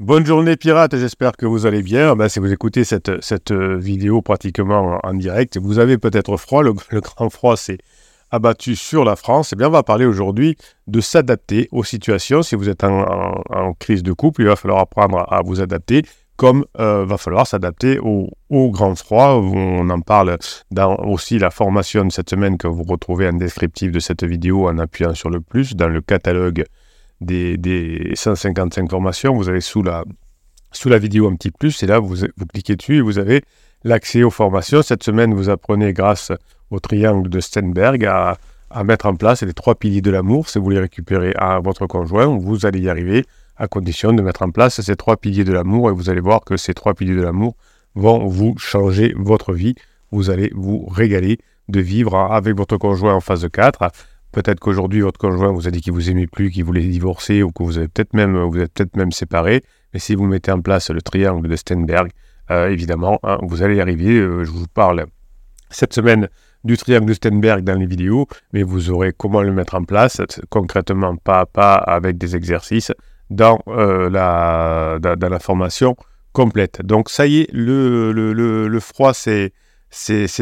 Bonne 0.00 0.26
journée 0.26 0.56
pirates, 0.56 0.96
j'espère 0.96 1.36
que 1.36 1.46
vous 1.46 1.66
allez 1.66 1.80
bien. 1.80 2.16
Ben, 2.16 2.28
si 2.28 2.40
vous 2.40 2.52
écoutez 2.52 2.82
cette, 2.82 3.22
cette 3.22 3.52
euh, 3.52 3.76
vidéo 3.76 4.22
pratiquement 4.22 4.98
en, 5.00 5.14
direct, 5.14 5.56
vous 5.56 5.78
avez 5.78 5.98
peut-être 5.98 6.36
froid, 6.36 6.62
le, 6.90 7.00
grand 7.00 7.30
froid 7.30 7.56
s'est 7.56 7.78
abattu 8.32 8.74
sur 8.74 9.04
la 9.04 9.14
France. 9.14 9.52
Eh 9.52 9.56
bien, 9.56 9.68
on 9.68 9.70
va 9.70 9.84
parler 9.84 10.04
aujourd'hui 10.04 10.56
de 10.88 11.00
s'adapter 11.00 11.68
aux 11.70 11.84
situations. 11.84 12.42
Si 12.42 12.56
vous 12.56 12.68
êtes 12.68 12.82
en, 12.82 13.72
crise 13.78 14.02
de 14.02 14.12
couple, 14.12 14.42
il 14.42 14.48
va 14.48 14.56
falloir 14.56 14.80
apprendre 14.80 15.32
à 15.32 15.42
vous 15.42 15.60
adapter 15.60 16.02
comme 16.36 16.64
euh, 16.80 17.04
va 17.04 17.16
falloir 17.16 17.46
s'adapter 17.46 18.00
au, 18.00 18.32
grand 18.50 18.96
froid. 18.96 19.34
On 19.36 19.88
en 19.90 20.00
parle 20.00 20.36
dans 20.72 20.96
aussi 21.04 21.38
la 21.38 21.52
formation 21.52 22.04
de 22.04 22.10
cette 22.10 22.30
semaine 22.30 22.58
que 22.58 22.66
vous 22.66 22.82
retrouvez 22.82 23.28
en 23.28 23.34
descriptif 23.34 23.92
de 23.92 24.00
cette 24.00 24.24
vidéo 24.24 24.66
en 24.66 24.78
appuyant 24.78 25.14
sur 25.14 25.30
le 25.30 25.40
plus 25.40 25.76
dans 25.76 25.88
le 25.88 26.00
catalogue 26.00 26.64
des, 27.20 28.12
155 28.14 28.90
formations. 28.90 29.34
Vous 29.34 29.48
avez 29.48 29.60
sous 29.60 29.82
la, 29.82 30.04
vidéo 30.98 31.28
un 31.28 31.36
petit 31.36 31.50
plus 31.50 31.82
et 31.82 31.86
là 31.86 31.98
vous, 31.98 32.16
cliquez 32.52 32.76
dessus 32.76 32.96
et 32.96 33.00
vous 33.00 33.18
avez 33.18 33.42
l'accès 33.84 34.22
aux 34.22 34.30
formations. 34.30 34.82
Cette 34.82 35.02
semaine, 35.02 35.34
vous 35.34 35.48
apprenez 35.48 35.92
grâce 35.92 36.32
au 36.70 36.80
triangle 36.80 37.28
de 37.28 37.40
Stenberg 37.40 38.04
à, 38.04 38.36
à 38.70 38.84
mettre 38.84 39.06
en 39.06 39.14
place 39.14 39.42
les 39.42 39.52
trois 39.52 39.74
piliers 39.74 40.02
de 40.02 40.10
l'amour. 40.10 40.48
Si 40.48 40.58
vous 40.58 40.70
les 40.70 40.80
récupérez 40.80 41.34
à 41.36 41.60
votre 41.60 41.86
conjoint, 41.86 42.26
vous 42.26 42.66
allez 42.66 42.80
y 42.80 42.88
arriver 42.88 43.24
à 43.56 43.68
condition 43.68 44.12
de 44.12 44.22
mettre 44.22 44.42
en 44.42 44.50
place 44.50 44.80
ces 44.80 44.96
trois 44.96 45.16
piliers 45.16 45.44
de 45.44 45.52
l'amour 45.52 45.90
et 45.90 45.92
vous 45.92 46.10
allez 46.10 46.20
voir 46.20 46.40
que 46.40 46.56
ces 46.56 46.74
trois 46.74 46.94
piliers 46.94 47.14
de 47.14 47.22
l'amour 47.22 47.54
vont 47.94 48.26
vous 48.26 48.54
changer 48.58 49.14
votre 49.16 49.52
vie. 49.52 49.74
Vous 50.10 50.30
allez 50.30 50.50
vous 50.54 50.86
régaler 50.86 51.38
de 51.68 51.80
vivre 51.80 52.16
avec 52.16 52.56
votre 52.56 52.76
conjoint 52.76 53.14
en 53.14 53.20
phase 53.20 53.48
4. 53.50 53.90
Peut-être 54.34 54.58
qu'aujourd'hui 54.58 55.00
votre 55.00 55.18
conjoint 55.18 55.52
vous 55.52 55.68
a 55.68 55.70
dit 55.70 55.80
qu'il 55.80 55.92
vous 55.92 56.10
aimait 56.10 56.26
plus, 56.26 56.50
qu'il 56.50 56.64
voulait 56.64 56.82
divorcer 56.82 57.44
ou 57.44 57.52
que 57.52 57.62
vous 57.62 57.78
êtes 57.78 57.92
peut-être 57.92 58.14
même 58.96 59.12
séparés. 59.12 59.62
Mais 59.92 60.00
si 60.00 60.16
vous 60.16 60.26
mettez 60.26 60.50
en 60.50 60.60
place 60.60 60.90
le 60.90 61.00
triangle 61.00 61.48
de 61.48 61.54
Stenberg, 61.54 62.10
euh, 62.50 62.68
évidemment, 62.68 63.20
hein, 63.22 63.38
vous 63.42 63.62
allez 63.62 63.76
y 63.76 63.80
arriver. 63.80 64.18
Euh, 64.18 64.44
je 64.44 64.50
vous 64.50 64.66
parle 64.66 65.06
cette 65.70 65.94
semaine 65.94 66.28
du 66.64 66.76
triangle 66.76 67.06
de 67.06 67.14
Stenberg 67.14 67.62
dans 67.62 67.78
les 67.78 67.86
vidéos, 67.86 68.26
mais 68.52 68.64
vous 68.64 68.90
aurez 68.90 69.12
comment 69.16 69.40
le 69.40 69.52
mettre 69.52 69.76
en 69.76 69.84
place 69.84 70.20
concrètement, 70.50 71.16
pas 71.16 71.40
à 71.40 71.46
pas, 71.46 71.74
avec 71.74 72.18
des 72.18 72.34
exercices 72.34 72.92
dans, 73.30 73.60
euh, 73.68 74.10
la, 74.10 74.98
dans, 75.00 75.38
formation 75.38 75.96
complète. 76.32 76.82
Donc 76.82 77.08
ça 77.08 77.26
y 77.26 77.42
est, 77.42 77.52
le, 77.52 78.12
le, 78.12 78.32
le, 78.66 78.80
froid 78.80 79.14
s'est 79.14 79.52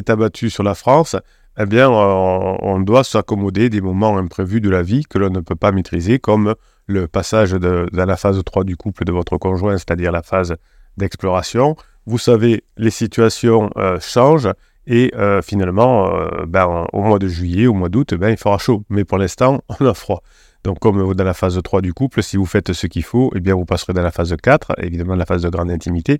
abattu 0.09 0.49
sur 0.49 0.63
la 0.63 0.75
France. 0.75 1.17
Eh 1.59 1.67
bien, 1.67 1.91
on, 1.91 2.81
doit 2.81 3.05
s'accommoder 3.05 3.69
des 3.69 3.81
moments 3.81 4.17
imprévus 4.17 4.61
de 4.61 4.71
la 4.71 4.83
vie 4.83 5.05
que 5.05 5.19
l'on 5.19 5.31
ne 5.31 5.41
peut 5.41 5.55
pas 5.55 5.71
maîtriser, 5.71 6.19
comme 6.19 6.55
le 6.87 7.07
passage 7.07 7.53
de, 7.53 7.87
dans 7.93 8.07
la 8.07 8.17
phase 8.17 8.41
3 8.45 8.65
du 8.65 8.77
couple 8.77 9.05
de 9.05 9.13
votre 9.13 9.37
conjoint, 9.37 9.77
c'est-à-dire 9.77 10.13
la 10.13 10.23
phase 10.23 10.57
d'exploration. 10.97 11.77
Vous 12.07 12.19
savez, 12.19 12.65
les 12.79 12.91
situations 12.91 13.71
euh, 13.77 14.01
changent 14.01 14.51
et 14.87 15.13
euh, 15.15 15.43
finalement, 15.43 16.11
ben, 16.47 16.87
au 16.93 17.03
mois 17.03 17.19
de 17.19 17.29
juillet, 17.29 17.67
au 17.67 17.75
mois 17.75 17.91
d'août, 17.91 18.15
ben, 18.15 18.31
il 18.31 18.39
fera 18.39 18.59
chaud. 18.59 18.85
Mais 18.89 19.05
pour 19.05 19.19
l'instant, 19.19 19.61
on 19.81 19.87
a 19.87 19.95
froid. 19.95 20.23
Donc, 20.65 20.79
comme 20.79 21.15
dans 21.15 21.25
la 21.25 21.35
phase 21.35 21.61
3 21.63 21.83
du 21.83 21.93
couple, 21.93 22.23
si 22.23 22.37
vous 22.37 22.47
faites 22.47 22.73
ce 22.73 22.87
qu'il 22.87 23.03
faut, 23.05 23.31
eh 23.35 23.41
bien, 23.41 23.55
vous 23.55 23.65
passerez 23.65 23.93
dans 23.93 24.03
la 24.03 24.11
phase 24.13 24.35
4, 24.41 24.75
évidemment 24.79 25.17
la 25.17 25.27
phase 25.27 25.43
de 25.43 25.49
grande 25.49 25.71
intimité. 25.71 26.19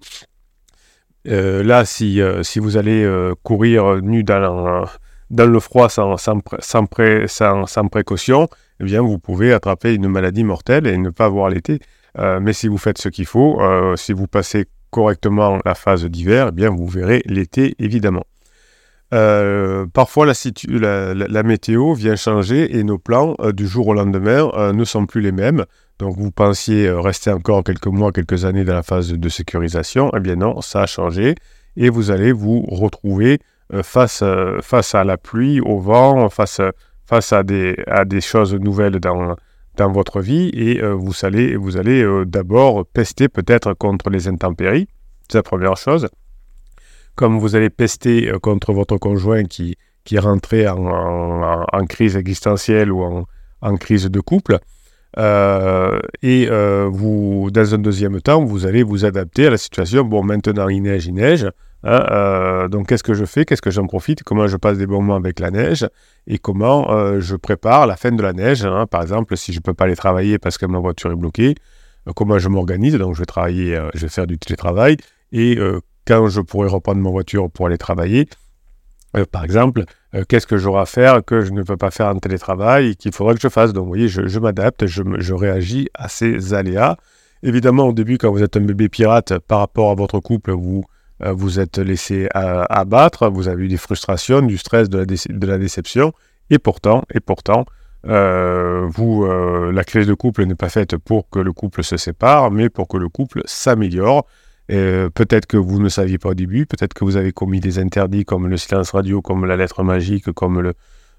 Euh, 1.29 1.63
là, 1.63 1.85
si, 1.85 2.21
euh, 2.21 2.43
si 2.43 2.59
vous 2.59 2.77
allez 2.77 3.05
euh, 3.05 3.35
courir 3.45 4.03
nu 4.03 4.25
dans, 4.25 4.85
dans 5.33 5.47
le 5.47 5.59
froid 5.59 5.89
sans, 5.89 6.17
sans, 6.17 6.39
sans, 6.61 7.89
précaution, 7.89 8.49
eh 8.81 8.85
bien, 8.85 9.03
vous 9.03 9.19
pouvez 9.19 9.53
attraper 9.53 9.95
une 9.95 10.09
maladie 10.09 10.45
mortelle 10.45 10.87
et 10.87 10.97
ne 10.97 11.11
pas 11.11 11.25
avoir 11.25 11.49
l'été. 11.49 11.81
mais 12.17 12.53
si 12.53 12.69
vous 12.69 12.79
faites 12.79 12.99
ce 12.99 13.09
qu'il 13.09 13.27
faut, 13.27 13.61
si 13.97 14.13
vous 14.13 14.29
passez 14.29 14.67
correctement 14.91 15.59
la 15.65 15.75
phase 15.75 16.05
d'hiver, 16.05 16.49
eh 16.51 16.53
bien, 16.53 16.71
vous 16.71 16.87
verrez 16.87 17.23
l'été, 17.27 17.75
évidemment. 17.81 18.25
Euh, 19.13 19.87
parfois, 19.93 20.27
la, 20.27 21.43
météo 21.43 21.93
vient 21.93 22.17
changer 22.17 22.79
et 22.79 22.83
nos 22.83 22.99
plans 22.99 23.35
euh, 23.41 23.53
du 23.53 23.67
jour 23.67 23.89
au 23.89 23.95
lendemain 23.95 24.51
euh, 24.55 24.73
ne 24.73 24.85
sont 24.85 25.05
plus 25.07 25.21
les 25.21 25.33
mêmes. 25.33 25.65
Donc, 25.99 26.17
vous 26.17 26.31
pensiez 26.31 26.91
rester 26.91 27.31
encore 27.31 27.63
quelques 27.63 27.89
mois, 27.89 28.11
quelques 28.11 28.45
années 28.45 28.65
dans 28.65 28.75
la 28.75 28.83
phase 28.83 29.13
de 29.13 29.29
sécurisation. 29.29 30.11
Eh 30.17 30.21
bien 30.21 30.37
non, 30.37 30.61
ça 30.63 30.83
a 30.83 30.87
changé 30.87 31.35
et 31.77 31.91
vous 31.91 32.11
allez 32.11 32.33
vous 32.33 32.63
retrouver 32.63 33.39
face, 33.83 34.23
face 34.61 34.95
à 34.95 35.05
la 35.05 35.17
pluie, 35.17 35.61
au 35.61 35.79
vent, 35.79 36.29
face, 36.29 36.61
face 37.07 37.33
à, 37.33 37.43
des, 37.43 37.77
à 37.87 38.05
des 38.05 38.21
choses 38.21 38.55
nouvelles 38.55 39.01
dans, 39.01 39.37
dans 39.77 39.91
votre 39.91 40.21
vie 40.21 40.51
et 40.55 40.83
vous 40.83 41.13
allez, 41.23 41.57
vous 41.57 41.77
allez 41.77 42.05
d'abord 42.27 42.85
pester 42.87 43.29
peut-être 43.29 43.75
contre 43.75 44.11
les 44.11 44.29
intempéries. 44.29 44.89
C'est 45.29 45.39
la 45.39 45.43
première 45.43 45.77
chose 45.77 46.09
comme 47.15 47.39
vous 47.39 47.57
allez 47.57 47.71
pester 47.71 48.29
euh, 48.29 48.39
contre 48.39 48.73
votre 48.73 48.97
conjoint 48.97 49.45
qui, 49.45 49.77
qui 50.05 50.17
est 50.17 50.21
rentré 50.21 50.67
en, 50.69 51.87
crise 51.89 52.17
existentielle 52.17 52.91
ou 52.93 53.27
en, 53.61 53.77
crise 53.77 54.07
de 54.07 54.21
couple. 54.21 54.59
Euh, 55.19 56.01
et 56.23 56.49
euh, 56.51 56.89
vous, 56.91 57.51
dans 57.53 57.75
un 57.75 57.79
deuxième 57.79 58.21
temps, 58.23 58.43
vous 58.45 58.67
allez 58.67 58.83
vous 58.83 59.05
adapter 59.05 59.47
à 59.47 59.51
la 59.51 59.59
situation. 59.59 60.05
Bon, 60.05 60.23
maintenant 60.23 60.69
il 60.69 60.83
neige, 60.83 61.07
il 61.07 61.15
neige. 61.15 61.47
Hein, 61.85 62.69
donc 62.69 62.89
qu'est-ce 62.89 63.03
que 63.03 63.15
je 63.15 63.25
fais? 63.25 63.45
Qu'est-ce 63.45 63.63
que 63.63 63.71
j'en 63.71 63.87
profite? 63.87 64.23
Comment 64.23 64.47
je 64.47 64.57
passe 64.57 64.79
des 64.79 64.87
bons 64.87 65.01
moments 65.03 65.17
avec 65.17 65.41
la 65.41 65.51
neige? 65.51 65.87
Et 66.27 66.39
comment 66.39 67.19
je 67.21 67.37
prépare 67.37 67.87
la 67.87 67.97
fin 67.97 68.13
de 68.13 68.23
la 68.23 68.33
neige 68.33 68.65
hein? 68.65 68.87
Par 68.87 69.03
exemple, 69.03 69.37
si 69.37 69.53
je 69.53 69.59
ne 69.59 69.63
peux 69.63 69.75
pas 69.75 69.85
aller 69.85 69.97
travailler 69.97 70.39
parce 70.39 70.59
que 70.59 70.67
ma 70.67 70.79
voiture 70.79 71.11
est 71.11 71.17
bloquée, 71.17 71.55
comment 72.15 72.39
je 72.39 72.49
m'organise? 72.49 72.95
Donc 72.95 73.15
je 73.15 73.21
vais 73.21 73.27
travailler, 73.27 73.81
je 73.95 74.01
vais 74.01 74.09
faire 74.09 74.27
du 74.27 74.39
télétravail. 74.39 74.97
Et 75.33 75.59
quand 76.07 76.29
je 76.29 76.41
pourrai 76.41 76.69
reprendre 76.69 77.01
ma 77.01 77.11
voiture 77.11 77.51
pour 77.51 77.67
aller 77.67 77.79
travailler, 77.79 78.29
euh, 79.17 79.25
par 79.31 79.45
exemple, 79.45 79.85
euh, 80.15 80.25
qu'est-ce 80.27 80.47
que 80.47 80.57
j'aurai 80.57 80.81
à 80.81 80.87
faire 80.87 81.25
que 81.25 81.43
je 81.43 81.51
ne 81.53 81.63
peux 81.63 81.77
pas 81.77 81.91
faire 81.91 82.07
en 82.07 82.19
télétravail 82.19 82.91
et 82.91 82.95
qu'il 82.95 83.13
faudrait 83.13 83.35
que 83.35 83.41
je 83.41 83.49
fasse? 83.49 83.73
Donc, 83.73 83.85
vous 83.85 83.91
voyez, 83.91 84.09
je, 84.09 84.39
m'adapte, 84.39 84.87
je, 84.87 85.35
réagis 85.35 85.89
à 85.95 86.09
ces 86.09 86.55
aléas. 86.55 86.97
Évidemment, 87.43 87.89
au 87.89 87.93
début, 87.93 88.19
quand 88.19 88.31
vous 88.31 88.43
êtes 88.43 88.57
un 88.57 88.61
bébé 88.61 88.89
pirate, 88.89 89.39
par 89.41 89.59
rapport 89.59 89.91
à 89.91 89.95
votre 89.95 90.21
couple, 90.21 90.53
vous 90.53 90.81
euh, 90.81 90.92
vous 91.25 91.61
êtes 91.61 91.79
laissé 91.79 92.29
abattre, 92.33 93.29
vous 93.29 93.49
avez 93.49 93.65
eu 93.65 93.69
des 93.69 93.77
frustrations, 93.77 94.43
du 94.43 94.59
stress, 94.59 94.89
de 94.89 94.99
la, 95.47 95.59
déception. 95.59 96.13
Et 96.51 96.59
pourtant, 96.59 97.05
et 97.15 97.21
pourtant, 97.21 97.65
vous, 98.05 99.27
la 99.73 99.85
crise 99.85 100.07
de 100.07 100.15
couple 100.15 100.45
n'est 100.45 100.55
pas 100.55 100.69
faite 100.69 100.97
pour 100.97 101.29
que 101.31 101.39
le 101.39 101.53
couple 101.53 101.85
se 101.85 101.97
sépare, 101.97 102.51
mais 102.51 102.69
pour 102.69 102.89
que 102.89 102.97
le 102.97 103.09
couple 103.09 103.43
s'améliore. 103.45 104.27
Euh, 104.71 105.11
peut-être 105.11 105.47
que 105.47 105.57
vous 105.57 105.81
ne 105.81 105.89
saviez 105.89 106.19
pas 106.19 106.31
au 106.31 106.35
début, 106.35 106.67
peut-être 106.67 106.95
que 106.95 107.05
vous 107.05 107.17
avez 107.17 107.33
commis 107.33 107.61
des 107.61 107.79
interdits 107.79 108.25
comme 108.25 108.47
le 108.47 108.57
silence 108.57 108.93
radio, 108.93 109.21
comme 109.21 109.45
la 109.45 109.57
lettre 109.57 109.83
magique, 109.83 110.31
comme 110.33 110.61
le, 110.61 110.75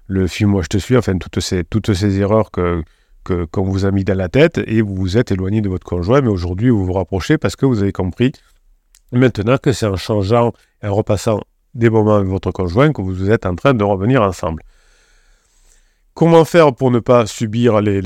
le 0.06 0.26
film 0.26 0.50
Moi 0.50 0.62
je 0.62 0.68
te 0.68 0.78
suis, 0.78 0.96
enfin 0.96 1.18
toutes 1.18 1.40
ces, 1.40 1.62
toutes 1.62 1.92
ces 1.92 2.18
erreurs 2.18 2.50
que, 2.50 2.82
qu'on 3.22 3.62
vous 3.62 3.84
a 3.84 3.90
mis 3.90 4.02
dans 4.02 4.16
la 4.16 4.28
tête 4.28 4.60
et 4.66 4.82
vous 4.82 4.94
vous 4.94 5.18
êtes 5.18 5.30
éloigné 5.30 5.60
de 5.60 5.68
votre 5.68 5.86
conjoint, 5.86 6.20
mais 6.20 6.28
aujourd'hui 6.28 6.70
vous 6.70 6.84
vous 6.84 6.94
rapprochez 6.94 7.38
parce 7.38 7.54
que 7.54 7.66
vous 7.66 7.82
avez 7.82 7.92
compris 7.92 8.32
maintenant 9.14 9.56
que 9.58 9.72
c'est 9.72 9.86
en 9.86 9.96
changeant, 9.96 10.52
en 10.82 10.94
repassant 10.94 11.40
des 11.74 11.90
moments 11.90 12.16
avec 12.16 12.28
votre 12.28 12.50
conjoint 12.52 12.92
que 12.92 13.02
vous 13.02 13.30
êtes 13.30 13.46
en 13.46 13.54
train 13.54 13.74
de 13.74 13.84
revenir 13.84 14.22
ensemble. 14.22 14.62
Comment 16.14 16.44
faire 16.44 16.72
pour 16.72 16.92
ne 16.92 17.00
pas 17.00 17.26
subir 17.26 17.80
les, 17.80 17.98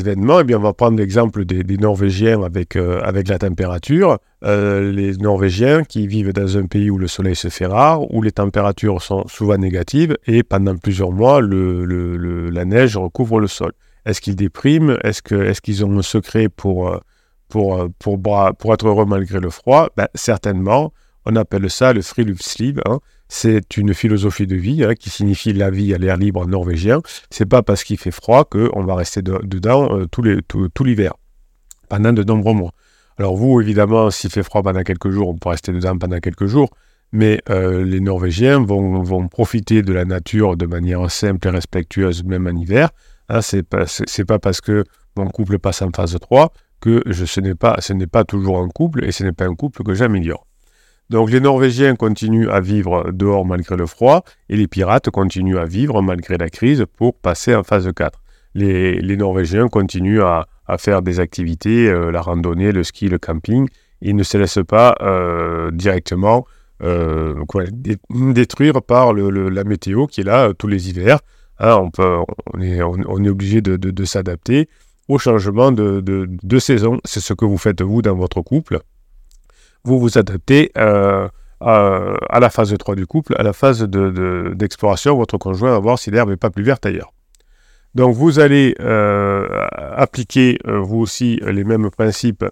événements? 0.00 0.40
Eh 0.40 0.44
bien, 0.44 0.58
on 0.58 0.62
va 0.62 0.72
prendre 0.72 0.98
l'exemple 0.98 1.44
des, 1.44 1.76
Norvégiens 1.76 2.42
avec, 2.42 2.74
euh, 2.74 3.00
avec 3.04 3.28
la 3.28 3.38
température. 3.38 4.18
Euh, 4.42 4.90
les 4.90 5.12
Norvégiens 5.12 5.84
qui 5.84 6.08
vivent 6.08 6.32
dans 6.32 6.58
un 6.58 6.66
pays 6.66 6.90
où 6.90 6.98
le 6.98 7.06
soleil 7.06 7.36
se 7.36 7.46
fait 7.46 7.66
rare, 7.66 8.12
où 8.12 8.20
les 8.20 8.32
températures 8.32 9.00
sont 9.00 9.28
souvent 9.28 9.58
négatives, 9.58 10.16
et 10.26 10.42
pendant 10.42 10.76
plusieurs 10.76 11.12
mois, 11.12 11.40
la 11.40 12.64
neige 12.64 12.96
recouvre 12.96 13.38
le 13.38 13.46
sol. 13.46 13.70
Est-ce 14.06 14.20
qu'ils 14.20 14.34
dépriment? 14.34 14.98
Est-ce 15.04 15.22
qu'ils 15.60 15.80
est 15.80 15.84
ont 15.84 15.98
un 15.98 16.02
secret 16.02 16.48
pour, 16.48 16.88
euh, 16.88 16.98
pour, 17.48 17.88
pour, 17.98 18.20
pour, 18.58 18.74
être 18.74 18.86
heureux 18.86 19.06
malgré 19.06 19.40
le 19.40 19.50
froid 19.50 19.88
ben, 19.96 20.08
Certainement. 20.14 20.92
On 21.28 21.34
appelle 21.34 21.68
ça 21.70 21.92
le 21.92 22.02
friluftsliv. 22.02 22.80
Hein. 22.86 23.00
C'est 23.28 23.76
une 23.76 23.92
philosophie 23.94 24.46
de 24.46 24.54
vie 24.54 24.84
hein, 24.84 24.94
qui 24.94 25.10
signifie 25.10 25.52
la 25.52 25.70
vie 25.70 25.92
à 25.92 25.98
l'air 25.98 26.16
libre 26.16 26.40
en 26.40 26.46
norvégien. 26.46 27.00
C'est 27.30 27.46
pas 27.46 27.62
parce 27.62 27.82
qu'il 27.82 27.98
fait 27.98 28.12
froid 28.12 28.44
qu'on 28.44 28.84
va 28.84 28.94
rester 28.94 29.22
dedans 29.22 29.98
euh, 29.98 30.06
tout 30.06 30.84
l'hiver, 30.84 31.14
pendant 31.88 32.12
de 32.12 32.22
nombreux 32.22 32.54
mois. 32.54 32.72
Alors 33.18 33.36
vous, 33.36 33.60
évidemment, 33.60 34.10
s'il 34.10 34.30
fait 34.30 34.44
froid 34.44 34.62
pendant 34.62 34.82
quelques 34.82 35.10
jours, 35.10 35.28
on 35.30 35.34
peut 35.34 35.48
rester 35.48 35.72
dedans 35.72 35.98
pendant 35.98 36.20
quelques 36.20 36.46
jours, 36.46 36.70
mais 37.10 37.40
euh, 37.50 37.82
les 37.82 38.00
Norvégiens 38.00 38.62
vont, 38.62 39.26
profiter 39.28 39.82
de 39.82 39.92
la 39.92 40.04
nature 40.04 40.56
de 40.56 40.66
manière 40.66 41.10
simple 41.10 41.48
et 41.48 41.50
respectueuse, 41.50 42.22
même 42.22 42.46
en 42.46 42.56
hiver. 42.56 42.90
Hein, 43.28 43.40
c'est 43.40 43.64
pas, 43.64 43.86
pas 44.28 44.38
parce 44.38 44.60
que 44.60 44.84
mon 45.16 45.28
couple 45.28 45.58
passe 45.58 45.82
en 45.82 45.90
phase 45.90 46.16
3 46.20 46.52
que 46.80 47.02
je, 47.06 47.24
ce 47.24 47.40
n'est 47.40 47.54
pas, 47.54 47.78
pas 48.12 48.24
toujours 48.24 48.58
un 48.58 48.68
couple 48.68 49.04
et 49.04 49.12
ce 49.12 49.24
n'est 49.24 49.32
pas 49.32 49.46
un 49.46 49.54
couple 49.54 49.82
que 49.82 49.94
j'améliore. 49.94 50.46
Donc 51.08 51.30
les 51.30 51.40
Norvégiens 51.40 51.94
continuent 51.94 52.48
à 52.48 52.60
vivre 52.60 53.12
dehors 53.12 53.46
malgré 53.46 53.76
le 53.76 53.86
froid 53.86 54.24
et 54.48 54.56
les 54.56 54.66
pirates 54.66 55.10
continuent 55.10 55.58
à 55.58 55.64
vivre 55.64 56.02
malgré 56.02 56.36
la 56.36 56.50
crise 56.50 56.84
pour 56.96 57.14
passer 57.14 57.54
en 57.54 57.62
phase 57.62 57.88
4. 57.94 58.20
les, 58.54 59.16
Norvégiens 59.16 59.68
continuent 59.68 60.22
à, 60.22 60.46
faire 60.78 61.02
des 61.02 61.20
activités, 61.20 61.88
la 62.10 62.20
randonnée, 62.20 62.72
le 62.72 62.82
ski, 62.82 63.08
le 63.08 63.18
camping. 63.18 63.68
Ils 64.00 64.16
ne 64.16 64.24
se 64.24 64.36
laissent 64.36 64.58
pas 64.66 64.96
directement 65.72 66.44
détruire 68.10 68.82
par 68.82 69.14
la 69.14 69.64
météo 69.64 70.06
qui 70.08 70.22
est 70.22 70.24
là 70.24 70.52
tous 70.54 70.66
les 70.66 70.90
hivers. 70.90 71.20
Hein, 71.58 71.88
on, 72.52 72.60
est 72.60 73.28
obligé 73.28 73.60
de, 73.60 74.04
s'adapter 74.04 74.68
au 75.08 75.18
changement 75.18 75.72
de, 75.72 76.00
de 76.02 76.58
saison. 76.58 76.98
C'est 77.04 77.20
ce 77.20 77.32
que 77.32 77.44
vous 77.44 77.58
faites 77.58 77.82
vous 77.82 78.02
dans 78.02 78.14
votre 78.14 78.42
couple. 78.42 78.80
Vous 79.84 80.00
vous 80.00 80.18
adaptez 80.18 80.72
euh, 80.76 81.28
à, 81.60 82.40
la 82.40 82.50
phase 82.50 82.74
3 82.76 82.96
du 82.96 83.06
couple, 83.06 83.34
à 83.38 83.42
la 83.42 83.52
phase 83.52 83.82
d'exploration, 83.82 85.16
votre 85.16 85.38
conjoint 85.38 85.70
va 85.70 85.78
voir 85.78 85.98
si 85.98 86.10
l'herbe 86.10 86.30
n'est 86.30 86.36
pas 86.36 86.50
plus 86.50 86.64
verte 86.64 86.84
ailleurs. 86.86 87.12
Donc 87.94 88.14
vous 88.14 88.40
allez 88.40 88.74
euh, 88.80 89.46
appliquer 89.96 90.58
euh, 90.66 90.80
vous 90.80 90.98
aussi 90.98 91.40
les 91.46 91.64
mêmes 91.64 91.88
principes 91.90 92.44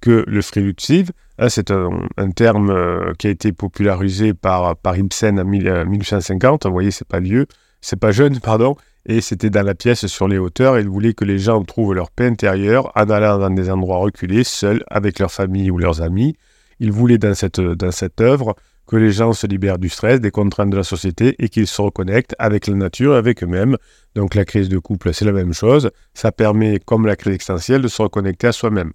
que 0.00 0.24
le 0.26 0.42
freelutsive. 0.42 1.12
Hein, 1.38 1.48
c'est 1.48 1.70
un, 1.70 2.30
terme 2.36 3.14
qui 3.18 3.26
a 3.26 3.30
été 3.30 3.52
popularisé 3.52 4.34
par, 4.34 4.76
par 4.76 4.96
Ibsen 4.96 5.40
en 5.40 5.44
1850. 5.44 6.66
Vous 6.66 6.72
voyez, 6.72 6.90
c'est 6.90 7.08
pas 7.08 7.20
vieux 7.20 7.46
c'est 7.82 7.96
pas 7.96 8.12
jeune, 8.12 8.40
pardon, 8.40 8.76
et 9.06 9.20
c'était 9.20 9.50
dans 9.50 9.64
la 9.64 9.74
pièce 9.74 10.06
sur 10.06 10.28
les 10.28 10.38
hauteurs. 10.38 10.78
Il 10.78 10.88
voulait 10.88 11.14
que 11.14 11.24
les 11.24 11.38
gens 11.38 11.62
trouvent 11.64 11.94
leur 11.94 12.10
paix 12.10 12.26
intérieure 12.26 12.92
en 12.94 13.10
allant 13.10 13.38
dans 13.38 13.50
des 13.50 13.70
endroits 13.70 13.98
reculés, 13.98 14.44
seuls, 14.44 14.84
avec 14.88 15.18
leur 15.18 15.32
famille 15.32 15.70
ou 15.70 15.78
leurs 15.78 16.02
amis. 16.02 16.36
Il 16.78 16.92
voulait 16.92 17.18
dans 17.18 17.34
cette, 17.34 17.60
dans 17.60 17.90
cette 17.90 18.20
œuvre 18.20 18.54
que 18.86 18.96
les 18.96 19.12
gens 19.12 19.32
se 19.32 19.46
libèrent 19.46 19.78
du 19.78 19.88
stress, 19.88 20.20
des 20.20 20.30
contraintes 20.30 20.70
de 20.70 20.76
la 20.76 20.82
société 20.82 21.36
et 21.38 21.48
qu'ils 21.48 21.66
se 21.66 21.80
reconnectent 21.80 22.34
avec 22.38 22.66
la 22.66 22.74
nature, 22.74 23.14
avec 23.14 23.42
eux-mêmes. 23.42 23.76
Donc 24.14 24.34
la 24.34 24.44
crise 24.44 24.68
de 24.68 24.78
couple, 24.78 25.14
c'est 25.14 25.24
la 25.24 25.32
même 25.32 25.52
chose. 25.52 25.90
Ça 26.14 26.32
permet, 26.32 26.78
comme 26.78 27.06
la 27.06 27.16
crise 27.16 27.34
existentielle, 27.34 27.82
de 27.82 27.88
se 27.88 28.02
reconnecter 28.02 28.48
à 28.48 28.52
soi-même. 28.52 28.92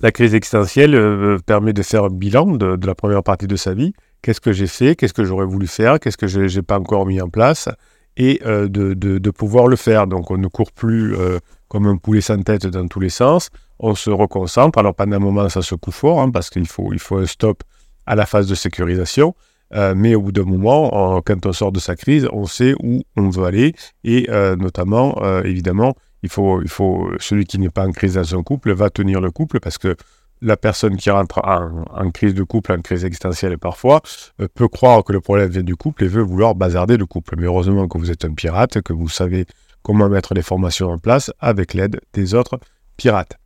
La 0.00 0.10
crise 0.10 0.34
existentielle 0.34 0.94
euh, 0.96 1.38
permet 1.46 1.72
de 1.72 1.82
faire 1.82 2.04
un 2.04 2.10
bilan 2.10 2.46
de, 2.46 2.76
de 2.76 2.86
la 2.86 2.94
première 2.94 3.22
partie 3.22 3.46
de 3.46 3.56
sa 3.56 3.72
vie 3.72 3.92
qu'est-ce 4.22 4.40
que 4.40 4.52
j'ai 4.52 4.66
fait, 4.66 4.96
qu'est-ce 4.96 5.12
que 5.12 5.24
j'aurais 5.24 5.46
voulu 5.46 5.66
faire, 5.66 6.00
qu'est-ce 6.00 6.16
que 6.16 6.28
je 6.28 6.40
n'ai 6.40 6.62
pas 6.62 6.78
encore 6.78 7.06
mis 7.06 7.20
en 7.20 7.28
place, 7.28 7.68
et 8.16 8.40
euh, 8.44 8.68
de, 8.68 9.30
pouvoir 9.30 9.68
le 9.68 9.76
faire. 9.76 10.06
Donc 10.06 10.30
on 10.30 10.38
ne 10.38 10.48
court 10.48 10.72
plus 10.72 11.14
euh, 11.16 11.38
comme 11.68 11.86
un 11.86 11.96
poulet 11.96 12.20
sans 12.20 12.42
tête 12.42 12.66
dans 12.66 12.86
tous 12.86 13.00
les 13.00 13.10
sens, 13.10 13.50
on 13.78 13.94
se 13.94 14.10
reconcentre. 14.10 14.78
Alors 14.78 14.94
pendant 14.94 15.16
un 15.16 15.20
moment, 15.20 15.48
ça 15.48 15.62
se 15.62 15.74
coûte 15.74 15.94
fort, 15.94 16.20
hein, 16.20 16.30
parce 16.30 16.50
qu'il 16.50 16.66
faut, 16.66 16.92
un 16.92 17.26
stop 17.26 17.62
à 18.06 18.14
la 18.14 18.26
phase 18.26 18.46
de 18.46 18.54
sécurisation. 18.54 19.34
Euh, 19.74 19.94
mais 19.96 20.14
au 20.14 20.20
bout 20.20 20.32
d'un 20.32 20.44
moment, 20.44 21.22
quand 21.24 21.46
on 21.46 21.52
sort 21.52 21.72
de 21.72 21.80
sa 21.80 21.96
crise, 21.96 22.28
on 22.30 22.44
sait 22.44 22.74
où 22.82 23.02
on 23.16 23.30
veut 23.30 23.44
aller. 23.44 23.74
Et 24.04 24.28
notamment, 24.58 25.16
évidemment, 25.44 25.94
il 26.22 26.28
faut, 26.28 27.10
celui 27.18 27.46
qui 27.46 27.58
n'est 27.58 27.70
pas 27.70 27.86
en 27.86 27.92
crise 27.92 28.14
dans 28.14 28.24
son 28.24 28.42
couple 28.42 28.72
va 28.72 28.90
tenir 28.90 29.20
le 29.20 29.30
couple 29.30 29.60
parce 29.60 29.78
que 29.78 29.96
la 30.42 30.56
personne 30.56 30.96
qui 30.96 31.10
rentre 31.10 31.40
en, 31.44 32.10
crise 32.10 32.34
de 32.34 32.42
couple, 32.42 32.72
en 32.72 32.80
crise 32.80 33.04
existentielle 33.04 33.56
parfois, 33.58 34.02
euh, 34.40 34.48
peut 34.52 34.68
croire 34.68 35.04
que 35.04 35.12
le 35.12 35.20
problème 35.20 35.48
vient 35.48 35.62
du 35.62 35.76
couple 35.76 36.04
et 36.04 36.08
veut 36.08 36.22
vouloir 36.22 36.54
bazarder 36.54 36.96
le 36.96 37.06
couple. 37.06 37.36
Mais 37.38 37.46
heureusement 37.46 37.88
que 37.88 37.96
vous 37.96 38.10
êtes 38.10 38.24
un 38.24 38.34
pirate, 38.34 38.82
que 38.82 38.92
vous 38.92 39.08
savez 39.08 39.46
comment 39.82 40.08
mettre 40.08 40.34
les 40.34 40.42
formations 40.42 40.90
en 40.90 40.98
place 40.98 41.32
avec 41.40 41.74
l'aide 41.74 42.00
des 42.12 42.34
autres 42.34 42.58
pirates. 42.96 43.38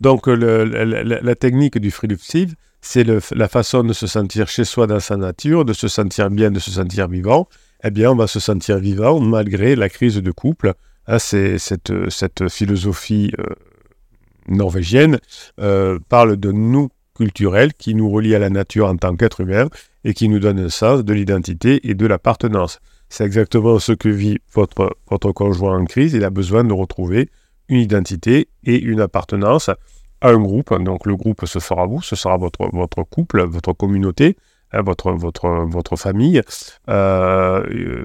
Donc 0.00 0.26
la, 0.26 1.34
technique 1.34 1.78
du 1.78 1.90
free 1.90 2.08
c'est 2.80 3.04
la 3.04 3.48
façon 3.48 3.82
de 3.82 3.94
se 3.94 4.06
sentir 4.06 4.48
chez 4.48 4.64
soi 4.64 4.86
dans 4.86 5.00
sa 5.00 5.16
nature, 5.16 5.64
de 5.64 5.72
se 5.72 5.88
sentir 5.88 6.28
bien, 6.28 6.50
de 6.50 6.58
se 6.58 6.70
sentir 6.70 7.08
vivant. 7.08 7.48
Eh 7.82 7.90
bien, 7.90 8.10
on 8.10 8.16
va 8.16 8.26
se 8.26 8.40
sentir 8.40 8.78
vivant 8.78 9.20
malgré 9.20 9.74
la 9.76 9.88
crise 9.88 10.16
de 10.16 10.30
couple. 10.30 10.74
Hein, 11.06 11.18
c'est 11.18 11.58
cette, 11.58 12.48
philosophie 12.48 13.32
euh, 13.38 13.44
norvégienne 14.48 15.18
euh, 15.60 15.98
parle 16.08 16.36
de 16.36 16.52
nous 16.52 16.88
culturel 17.14 17.72
qui 17.74 17.94
nous 17.94 18.10
relie 18.10 18.34
à 18.34 18.38
la 18.38 18.50
nature 18.50 18.86
en 18.88 18.96
tant 18.96 19.16
qu'être 19.16 19.40
humain 19.40 19.68
et 20.04 20.14
qui 20.14 20.28
nous 20.28 20.40
donne 20.40 20.58
un 20.58 20.68
sens 20.68 21.04
de 21.04 21.12
l'identité 21.12 21.88
et 21.88 21.94
de 21.94 22.06
l'appartenance. 22.06 22.80
C'est 23.08 23.24
exactement 23.24 23.78
ce 23.78 23.92
que 23.92 24.08
vit 24.08 24.38
votre, 24.52 24.96
votre 25.08 25.32
conjoint 25.32 25.78
en 25.78 25.84
crise. 25.84 26.14
Il 26.14 26.24
a 26.24 26.30
besoin 26.30 26.64
de 26.64 26.72
retrouver 26.72 27.30
une 27.68 27.80
identité 27.80 28.48
et 28.64 28.80
une 28.80 29.00
appartenance 29.00 29.68
à 29.68 30.30
un 30.30 30.38
groupe. 30.38 30.74
Donc 30.82 31.06
le 31.06 31.16
groupe, 31.16 31.44
ce 31.46 31.60
sera 31.60 31.86
vous, 31.86 32.02
ce 32.02 32.16
sera 32.16 32.36
votre, 32.36 32.68
votre 32.72 33.02
couple, 33.04 33.44
votre 33.44 33.72
communauté, 33.72 34.36
hein, 34.74 34.82
votre, 34.82 35.12
votre, 35.12 35.48
votre 35.68 35.96
famille. 35.96 36.42
Euh, 36.88 37.62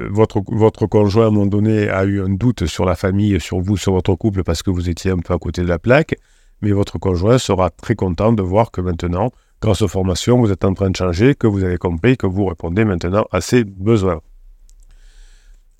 votre, 0.10 0.42
votre 0.48 0.86
conjoint, 0.86 1.26
à 1.26 1.28
un 1.28 1.32
moment 1.32 1.46
donné, 1.46 1.90
a 1.90 2.04
eu 2.06 2.22
un 2.22 2.30
doute 2.30 2.66
sur 2.66 2.86
la 2.86 2.96
famille, 2.96 3.40
sur 3.40 3.60
vous, 3.60 3.78
sur 3.78 3.94
votre 3.94 4.16
couple, 4.16 4.44
parce 4.44 4.64
que 4.64 4.70
vous 4.70 4.90
étiez 4.90 5.12
un 5.12 5.20
peu 5.20 5.34
à 5.34 5.38
côté 5.38 5.62
de 5.62 5.68
la 5.68 5.80
plaque 5.80 6.16
mais 6.62 6.72
votre 6.72 7.00
conjoint 7.00 7.38
sera 7.38 7.70
très 7.70 7.96
content 7.96 8.34
de 8.34 8.42
voir 8.42 8.72
que 8.72 8.82
maintenant, 8.82 9.32
grâce 9.62 9.82
aux 9.82 9.88
formations, 9.88 10.40
vous 10.40 10.52
êtes 10.52 10.66
en 10.66 10.74
train 10.74 10.90
de 10.90 10.96
changer, 10.96 11.36
que 11.36 11.48
vous 11.48 11.64
avez 11.64 11.78
compris, 11.78 12.18
que 12.18 12.28
vous 12.28 12.46
répondez 12.46 12.86
maintenant 12.86 13.26
à 13.32 13.42
ses 13.42 13.64
besoins. 13.64 14.22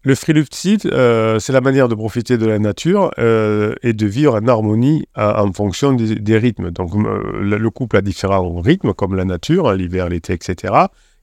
Le 0.04 0.16
free 0.16 0.34
euh, 0.86 1.40
c'est 1.40 1.52
la 1.52 1.62
manière 1.62 1.90
de 1.90 1.96
profiter 1.96 2.38
de 2.38 2.46
la 2.46 2.58
nature 2.58 3.12
euh, 3.20 3.76
et 3.84 3.94
de 3.94 4.06
vivre 4.06 4.36
en 4.36 4.48
harmonie 4.48 5.06
en 5.16 5.52
fonction 5.52 5.94
des, 5.94 6.38
rythmes. 6.38 6.72
Donc, 6.72 6.96
euh, 6.96 7.42
le 7.42 7.70
couple 7.70 7.98
a 7.98 8.02
différents 8.02 8.62
rythmes, 8.62 8.94
comme 8.94 9.16
la 9.16 9.26
nature, 9.26 9.68
hein, 9.68 9.76
l'hiver, 9.76 10.08
l'été, 10.08 10.34
etc. 10.34 10.74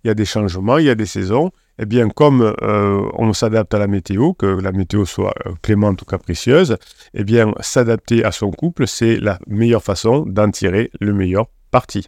Il 0.05 0.09
y 0.09 0.11
a 0.11 0.15
des 0.15 0.27
changements, 0.27 0.79
il 0.79 0.85
y 0.85 0.91
a 0.91 0.95
des 0.95 1.07
saisons 1.07 1.53
eh 1.79 1.87
bien, 1.87 2.09
comme 2.09 2.55
euh, 2.63 3.09
on 3.15 3.33
s'adapte 3.33 3.75
à 3.75 3.79
la 3.79 3.87
météo, 3.87 4.33
que 4.33 4.47
la 4.47 4.73
météo 4.73 5.05
soit 5.05 5.35
clémente 5.63 6.01
ou 6.03 6.05
capricieuse, 6.05 6.77
eh 7.15 7.25
bien, 7.25 7.53
s'adapter 7.61 8.25
à 8.25 8.33
son 8.33 8.51
couple, 8.51 8.87
c'est 8.87 9.17
la 9.17 9.39
meilleure 9.47 9.83
façon 9.83 10.25
d'en 10.27 10.51
tirer 10.51 10.91
le 11.01 11.13
meilleur 11.13 11.47
parti. 11.71 12.07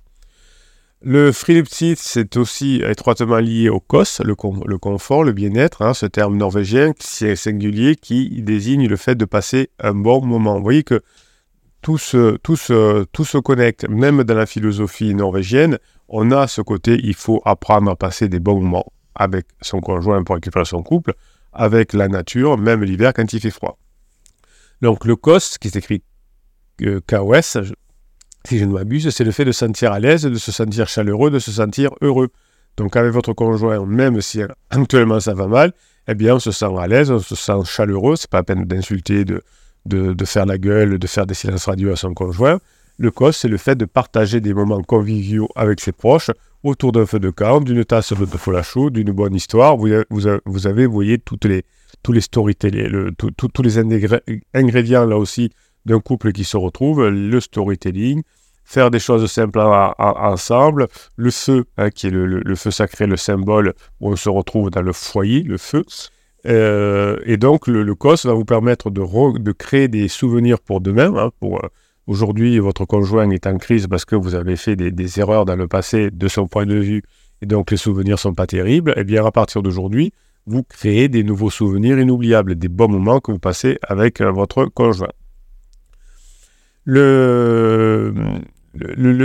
Le 1.00 1.30
friluftsliv, 1.30 1.96
c'est 2.00 2.36
aussi 2.36 2.82
étroitement 2.84 3.38
lié 3.38 3.68
au 3.68 3.78
KOS, 3.78 4.20
le, 4.24 4.34
confort, 4.34 5.22
le 5.22 5.32
bien-être, 5.32 5.82
hein, 5.82 5.94
ce 5.94 6.06
terme 6.06 6.36
norvégien 6.36 6.92
qui 6.92 7.36
singulier 7.36 7.94
qui 7.94 8.42
désigne 8.42 8.88
le 8.88 8.96
fait 8.96 9.14
de 9.14 9.24
passer 9.24 9.70
un 9.78 9.94
bon 9.94 10.24
moment. 10.26 10.56
Vous 10.56 10.64
voyez 10.64 10.82
que 10.82 11.00
tout 11.82 11.98
se, 11.98 12.36
tout, 12.38 12.56
tout 13.12 13.24
se 13.24 13.38
connecte, 13.38 13.88
même 13.88 14.24
dans 14.24 14.34
la 14.34 14.46
philosophie 14.46 15.14
norvégienne, 15.14 15.78
on 16.08 16.32
a 16.32 16.48
ce 16.48 16.62
côté, 16.62 16.98
il 17.00 17.14
faut 17.14 17.40
apprendre 17.44 17.92
à 17.92 17.96
passer 17.96 18.28
des 18.28 18.40
bons 18.40 18.60
moments 18.60 18.92
avec 19.14 19.46
son 19.60 19.80
conjoint 19.80 20.24
pour 20.24 20.34
récupérer 20.34 20.64
son 20.64 20.82
couple, 20.82 21.14
avec 21.52 21.92
la 21.92 22.08
nature, 22.08 22.58
même 22.58 22.82
l'hiver 22.82 23.12
quand 23.14 23.32
il 23.32 23.40
fait 23.40 23.50
froid. 23.50 23.78
Donc 24.82 25.04
le 25.04 25.14
COS, 25.14 25.58
qui 25.58 25.70
s'écrit 25.70 26.02
euh, 26.82 27.00
KOS, 27.06 27.72
si 28.46 28.58
je 28.58 28.64
ne 28.64 28.72
m'abuse, 28.72 29.10
c'est 29.10 29.24
le 29.24 29.30
fait 29.30 29.44
de 29.44 29.52
se 29.52 29.60
sentir 29.60 29.92
à 29.92 30.00
l'aise, 30.00 30.22
de 30.22 30.34
se 30.34 30.52
sentir 30.52 30.88
chaleureux, 30.88 31.30
de 31.30 31.38
se 31.38 31.52
sentir 31.52 31.90
heureux. 32.00 32.28
Donc 32.76 32.96
avec 32.96 33.12
votre 33.12 33.32
conjoint, 33.32 33.84
même 33.84 34.20
si 34.20 34.40
actuellement 34.70 35.20
ça 35.20 35.34
va 35.34 35.48
mal, 35.48 35.72
eh 36.06 36.14
bien 36.14 36.36
on 36.36 36.38
se 36.38 36.52
sent 36.52 36.70
à 36.78 36.86
l'aise, 36.86 37.10
on 37.10 37.18
se 37.18 37.34
sent 37.34 37.64
chaleureux, 37.64 38.16
c'est 38.16 38.30
pas 38.30 38.38
la 38.38 38.44
peine 38.44 38.64
d'insulter, 38.64 39.24
de, 39.24 39.42
de, 39.86 40.24
faire 40.24 40.46
la 40.46 40.58
gueule, 40.58 40.98
de 40.98 41.06
faire 41.06 41.26
des 41.26 41.34
silences 41.34 41.66
radio 41.66 41.92
à 41.92 41.96
son 41.96 42.14
conjoint. 42.14 42.60
Le 42.98 43.10
COS, 43.10 43.36
c'est 43.36 43.48
le 43.48 43.58
fait 43.58 43.76
de 43.76 43.84
partager 43.84 44.40
des 44.40 44.54
moments 44.54 44.82
conviviaux 44.82 45.48
avec 45.54 45.80
ses 45.80 45.92
proches, 45.92 46.30
autour 46.64 46.92
d'un 46.92 47.06
feu 47.06 47.20
de 47.20 47.30
camp, 47.30 47.60
d'une 47.60 47.84
tasse 47.84 48.12
de 48.12 48.26
chocolat 48.26 48.62
chaud, 48.62 48.90
d'une 48.90 49.12
bonne 49.12 49.34
histoire. 49.34 49.76
Vous, 49.76 49.88
vous, 50.10 50.66
avez, 50.66 50.86
vous 50.86 50.92
voyez, 50.92 51.18
toutes 51.18 51.44
les, 51.44 51.64
tous 52.02 52.12
les 52.12 52.20
storytelling, 52.20 53.12
tous 53.16 53.62
les 53.62 53.78
ingrédients 53.78 55.04
là 55.04 55.16
aussi 55.16 55.50
d'un 55.88 56.00
couple 56.00 56.32
qui 56.32 56.44
se 56.44 56.56
retrouve, 56.56 57.08
le 57.08 57.40
storytelling, 57.40 58.22
faire 58.64 58.90
des 58.90 58.98
choses 58.98 59.30
simples 59.30 59.60
ensemble, 59.98 60.88
le 61.16 61.30
feu, 61.30 61.64
hein, 61.78 61.90
qui 61.90 62.08
est 62.08 62.10
le, 62.10 62.54
feu 62.54 62.70
sacré, 62.70 63.06
le 63.06 63.16
symbole 63.16 63.72
où 64.00 64.10
on 64.12 64.16
se 64.16 64.28
retrouve 64.28 64.70
dans 64.70 64.82
le 64.82 64.92
foyer, 64.92 65.42
le 65.42 65.56
feu. 65.56 65.84
Euh, 66.46 67.18
et 67.24 67.38
donc, 67.38 67.66
le, 67.66 67.94
COS 67.94 68.26
va 68.26 68.34
vous 68.34 68.44
permettre 68.44 68.90
de, 68.90 69.52
créer 69.52 69.88
des 69.88 70.06
souvenirs 70.08 70.60
pour 70.60 70.80
demain, 70.80 71.12
hein, 71.16 71.30
pour 71.40 71.62
aujourd'hui 72.06 72.58
votre 72.58 72.84
conjoint 72.84 73.30
est 73.30 73.46
en 73.46 73.58
crise 73.58 73.86
parce 73.86 74.04
que 74.04 74.16
vous 74.16 74.34
avez 74.34 74.56
fait 74.56 74.76
des, 74.76 75.20
erreurs 75.20 75.46
dans 75.46 75.56
le 75.56 75.66
passé 75.66 76.10
de 76.10 76.28
son 76.28 76.46
point 76.46 76.66
de 76.66 76.76
vue 76.76 77.02
et 77.42 77.46
donc 77.46 77.70
les 77.70 77.76
souvenirs 77.76 78.14
ne 78.14 78.18
sont 78.18 78.34
pas 78.34 78.46
terribles, 78.46 78.92
eh 78.96 79.04
bien 79.04 79.24
à 79.24 79.30
partir 79.30 79.62
d'aujourd'hui, 79.62 80.12
vous 80.46 80.62
créez 80.62 81.08
des 81.08 81.22
nouveaux 81.22 81.50
souvenirs 81.50 81.98
inoubliables, 81.98 82.54
des 82.54 82.68
bons 82.68 82.88
moments 82.88 83.20
que 83.20 83.30
vous 83.30 83.38
passez 83.38 83.78
avec 83.82 84.20
euh, 84.20 84.30
votre 84.30 84.64
conjoint. 84.66 85.12
Le, 86.90 88.14
le, 88.72 89.12
le, 89.12 89.24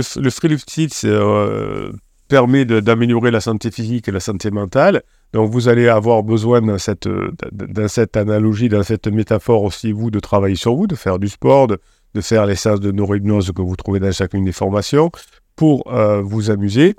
euh, 1.06 1.92
permet 2.28 2.66
d'améliorer 2.66 3.30
la 3.30 3.40
santé 3.40 3.70
physique 3.70 4.06
et 4.06 4.12
la 4.12 4.20
santé 4.20 4.50
mentale. 4.50 5.02
Donc 5.32 5.50
vous 5.50 5.66
allez 5.68 5.88
avoir 5.88 6.22
besoin 6.22 6.60
dans 6.60 6.76
cette, 6.76 7.08
dans 7.52 7.88
cette 7.88 8.18
analogie, 8.18 8.68
dans 8.68 8.82
cette 8.82 9.06
métaphore 9.06 9.62
aussi, 9.62 9.92
vous, 9.92 10.10
de 10.10 10.20
travailler 10.20 10.56
sur 10.56 10.74
vous, 10.74 10.86
de 10.86 10.94
faire 10.94 11.18
du 11.18 11.28
sport, 11.28 11.66
de, 11.66 11.80
faire 12.20 12.44
les 12.44 12.54
séances 12.54 12.80
de 12.80 12.92
neurohypnose 12.92 13.50
que 13.52 13.62
vous 13.62 13.76
trouvez 13.76 13.98
dans 13.98 14.12
chacune 14.12 14.44
des 14.44 14.52
formations 14.52 15.10
pour 15.56 15.90
euh, 15.90 16.20
vous 16.20 16.50
amuser 16.50 16.94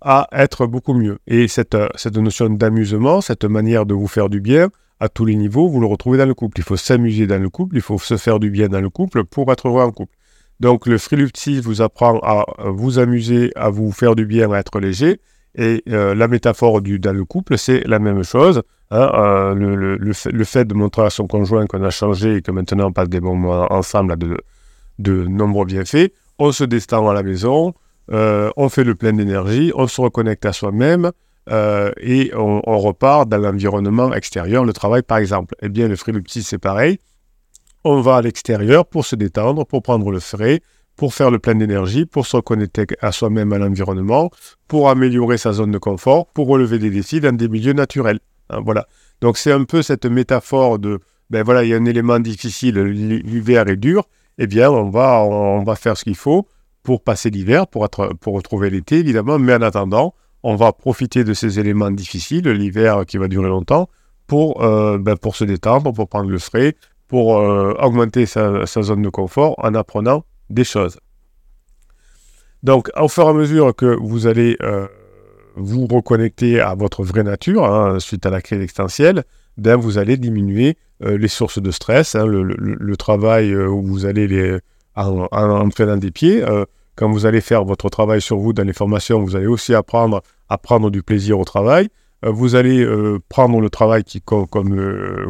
à 0.00 0.28
être 0.32 0.66
beaucoup 0.66 0.94
mieux. 0.94 1.18
Et 1.26 1.46
cette, 1.46 1.76
cette 1.96 2.16
notion 2.16 2.48
d'amusement, 2.48 3.20
cette 3.20 3.44
manière 3.44 3.84
de 3.84 3.92
vous 3.92 4.08
faire 4.08 4.30
du 4.30 4.40
bien, 4.40 4.70
à 5.00 5.08
tous 5.08 5.24
les 5.24 5.34
niveaux, 5.34 5.68
vous 5.68 5.80
le 5.80 5.86
retrouvez 5.86 6.18
dans 6.18 6.26
le 6.26 6.34
couple. 6.34 6.58
Il 6.58 6.64
faut 6.64 6.76
s'amuser 6.76 7.26
dans 7.26 7.40
le 7.40 7.50
couple, 7.50 7.76
il 7.76 7.82
faut 7.82 7.98
se 7.98 8.16
faire 8.16 8.38
du 8.38 8.50
bien 8.50 8.68
dans 8.68 8.80
le 8.80 8.90
couple 8.90 9.24
pour 9.24 9.50
être 9.52 9.68
heureux 9.68 9.82
en 9.82 9.90
couple. 9.90 10.14
Donc 10.60 10.86
le 10.86 10.96
Freeluptis 10.96 11.60
vous 11.60 11.82
apprend 11.82 12.18
à 12.20 12.44
vous 12.64 12.98
amuser, 12.98 13.52
à 13.56 13.68
vous 13.68 13.92
faire 13.92 14.16
du 14.16 14.24
bien, 14.24 14.50
à 14.52 14.58
être 14.58 14.80
léger. 14.80 15.20
Et 15.54 15.82
euh, 15.88 16.14
la 16.14 16.28
métaphore 16.28 16.82
du, 16.82 16.98
dans 16.98 17.12
le 17.12 17.24
couple, 17.24 17.56
c'est 17.58 17.86
la 17.86 17.98
même 17.98 18.22
chose. 18.22 18.62
Hein, 18.90 19.10
euh, 19.14 19.54
le, 19.98 20.44
fait, 20.44 20.64
de 20.64 20.74
montrer 20.74 21.02
à 21.02 21.10
son 21.10 21.26
conjoint 21.26 21.66
qu'on 21.66 21.82
a 21.82 21.90
changé 21.90 22.36
et 22.36 22.42
que 22.42 22.52
maintenant 22.52 22.88
on 22.88 22.92
passe 22.92 23.08
des 23.08 23.20
moments 23.20 23.66
ensemble 23.72 24.12
à 24.12 24.16
de, 24.16 25.26
nombreux 25.26 25.64
bienfaits. 25.64 26.12
On 26.38 26.52
se 26.52 26.64
distend 26.64 27.08
à 27.08 27.14
la 27.14 27.22
maison, 27.22 27.74
euh, 28.12 28.50
on 28.56 28.68
fait 28.68 28.84
le 28.84 28.94
plein 28.94 29.12
d'énergie, 29.12 29.72
on 29.74 29.86
se 29.88 30.00
reconnecte 30.00 30.44
à 30.44 30.52
soi-même 30.52 31.10
et 31.48 32.32
on, 32.34 32.78
repart 32.78 33.28
dans 33.28 33.38
l'environnement 33.38 34.12
extérieur, 34.12 34.64
le 34.64 34.72
travail 34.72 35.02
par 35.02 35.18
exemple. 35.18 35.54
Eh 35.62 35.68
bien, 35.68 35.88
le 35.88 35.96
Freeluptis, 35.96 36.42
c'est 36.42 36.58
pareil 36.58 36.98
on 37.86 38.00
va 38.00 38.16
à 38.16 38.22
l'extérieur 38.22 38.84
pour 38.84 39.06
se 39.06 39.14
détendre, 39.14 39.64
pour 39.64 39.80
prendre 39.80 40.10
le 40.10 40.18
frais, 40.18 40.60
pour 40.96 41.14
faire 41.14 41.30
le 41.30 41.38
plein 41.38 41.54
d'énergie, 41.54 42.04
pour 42.04 42.26
se 42.26 42.34
reconnecter 42.34 42.84
à 43.00 43.12
soi-même, 43.12 43.52
à 43.52 43.58
l'environnement, 43.58 44.30
pour 44.66 44.90
améliorer 44.90 45.38
sa 45.38 45.52
zone 45.52 45.70
de 45.70 45.78
confort, 45.78 46.26
pour 46.32 46.48
relever 46.48 46.80
des 46.80 46.90
défis 46.90 47.20
dans 47.20 47.34
des 47.34 47.48
milieux 47.48 47.74
naturels. 47.74 48.18
Hein, 48.50 48.60
voilà. 48.64 48.88
Donc 49.20 49.38
c'est 49.38 49.52
un 49.52 49.62
peu 49.62 49.82
cette 49.82 50.04
métaphore 50.04 50.80
de, 50.80 50.98
ben 51.30 51.44
voilà, 51.44 51.62
il 51.62 51.70
y 51.70 51.74
a 51.74 51.76
un 51.76 51.84
élément 51.84 52.18
difficile, 52.18 52.76
l'hiver 52.76 53.68
est 53.68 53.76
dur, 53.76 54.08
eh 54.38 54.48
bien 54.48 54.68
on 54.68 54.90
va, 54.90 55.22
on 55.22 55.62
va 55.62 55.76
faire 55.76 55.96
ce 55.96 56.02
qu'il 56.02 56.16
faut 56.16 56.48
pour 56.82 57.04
passer 57.04 57.30
l'hiver, 57.30 57.68
pour, 57.68 57.88
pour 58.20 58.34
retrouver 58.34 58.68
l'été 58.68 58.96
évidemment, 58.96 59.38
mais 59.38 59.54
en 59.54 59.62
attendant, 59.62 60.12
on 60.46 60.54
va 60.54 60.72
profiter 60.72 61.24
de 61.24 61.34
ces 61.34 61.58
éléments 61.58 61.90
difficiles, 61.90 62.48
l'hiver 62.48 63.04
qui 63.04 63.18
va 63.18 63.26
durer 63.26 63.48
longtemps, 63.48 63.88
pour, 64.28 64.62
euh, 64.62 64.96
ben, 64.96 65.16
se 65.32 65.42
détendre, 65.42 65.92
pour 65.92 66.08
prendre 66.08 66.30
le 66.30 66.38
frais, 66.38 66.76
pour 67.08 67.38
euh, 67.38 67.74
augmenter 67.80 68.26
sa, 68.26 68.64
zone 68.64 69.02
de 69.02 69.08
confort 69.08 69.56
en 69.58 69.74
apprenant 69.74 70.24
des 70.48 70.62
choses. 70.62 71.00
Donc, 72.62 72.90
au 72.96 73.08
fur 73.08 73.24
et 73.24 73.30
à 73.30 73.32
mesure 73.32 73.74
que 73.74 73.96
vous 74.00 74.28
allez 74.28 74.56
euh, 74.62 74.86
vous 75.56 75.88
reconnecter 75.88 76.60
à 76.60 76.76
votre 76.76 77.02
vraie 77.02 77.24
nature, 77.24 77.64
hein, 77.64 77.98
suite 77.98 78.24
à 78.24 78.30
la 78.30 78.40
crise 78.40 78.60
existentielle, 78.60 79.24
ben, 79.58 79.74
vous 79.74 79.98
allez 79.98 80.16
diminuer 80.16 80.76
les 81.00 81.28
sources 81.28 81.60
de 81.60 81.72
stress, 81.72 82.14
hein, 82.14 82.24
le, 82.24 82.96
travail 82.96 83.54
où 83.54 83.82
vous 83.82 84.06
allez 84.06 84.28
les, 84.28 84.58
en, 84.94 85.26
entrer 85.32 85.86
dans 85.86 85.96
des 85.96 86.12
pieds. 86.12 86.44
Quand 86.96 87.10
vous 87.10 87.26
allez 87.26 87.40
faire 87.40 87.64
votre 87.64 87.88
travail 87.88 88.20
sur 88.20 88.38
vous 88.38 88.52
dans 88.52 88.64
les 88.64 88.72
formations, 88.72 89.22
vous 89.22 89.36
allez 89.36 89.46
aussi 89.46 89.74
apprendre 89.74 90.22
à 90.48 90.58
prendre 90.58 90.90
du 90.90 91.02
plaisir 91.02 91.38
au 91.38 91.44
travail. 91.44 91.88
Euh, 92.24 92.30
vous 92.30 92.54
allez 92.54 92.82
euh, 92.82 93.18
prendre 93.28 93.60
le 93.60 93.70
travail 93.70 94.02
euh, 94.32 94.46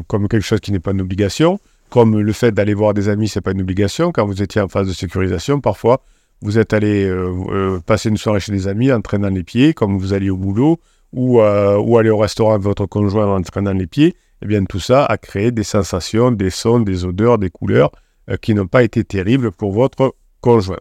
comme, 0.09 0.29
quelque 0.29 0.41
chose 0.41 0.61
qui 0.61 0.73
n'est 0.73 0.81
pas 0.81 0.93
une 0.93 1.01
obligation, 1.01 1.59
comme 1.91 2.19
le 2.19 2.33
fait 2.33 2.53
d'aller 2.53 2.75
voir 2.75 2.95
des 2.95 3.09
amis, 3.09 3.29
c'est 3.29 3.41
pas 3.41 3.51
une 3.51 3.61
obligation. 3.61 4.13
Quand 4.13 4.27
vous 4.27 4.43
étiez 4.43 4.61
en 4.61 4.69
phase 4.69 4.87
de 4.87 4.93
sécurisation, 4.93 5.61
parfois, 5.61 6.01
vous 6.43 6.59
êtes 6.59 6.73
allé 6.73 7.11
passer 7.87 8.11
une 8.11 8.19
soirée 8.19 8.41
chez 8.41 8.53
des 8.53 8.69
amis 8.69 8.93
en 8.93 9.01
traînant 9.01 9.31
les 9.31 9.43
pieds, 9.43 9.73
comme 9.73 9.97
vous 9.97 10.13
alliez 10.13 10.29
au 10.29 10.37
boulot, 10.37 10.79
ou, 11.13 11.41
ou 11.41 11.99
aller 11.99 12.11
au 12.11 12.19
restaurant 12.19 12.53
avec 12.53 12.65
votre 12.65 12.85
conjoint 12.87 13.35
en 13.35 13.41
traînant 13.41 13.73
les 13.73 13.87
pieds. 13.87 14.17
Eh 14.43 14.47
bien, 14.47 14.65
tout 14.65 14.81
ça 14.81 15.07
a 15.07 15.17
créé 15.17 15.51
des 15.51 15.63
sensations, 15.63 16.31
des 16.33 16.51
sons, 16.51 16.81
des 16.81 17.07
odeurs, 17.07 17.39
des 17.39 17.49
couleurs 17.49 17.91
qui 18.43 18.53
n'ont 18.55 18.67
pas 18.67 18.83
été 18.83 19.03
terribles 19.03 19.51
pour 19.51 19.73
votre 19.73 20.15
conjoint. 20.43 20.81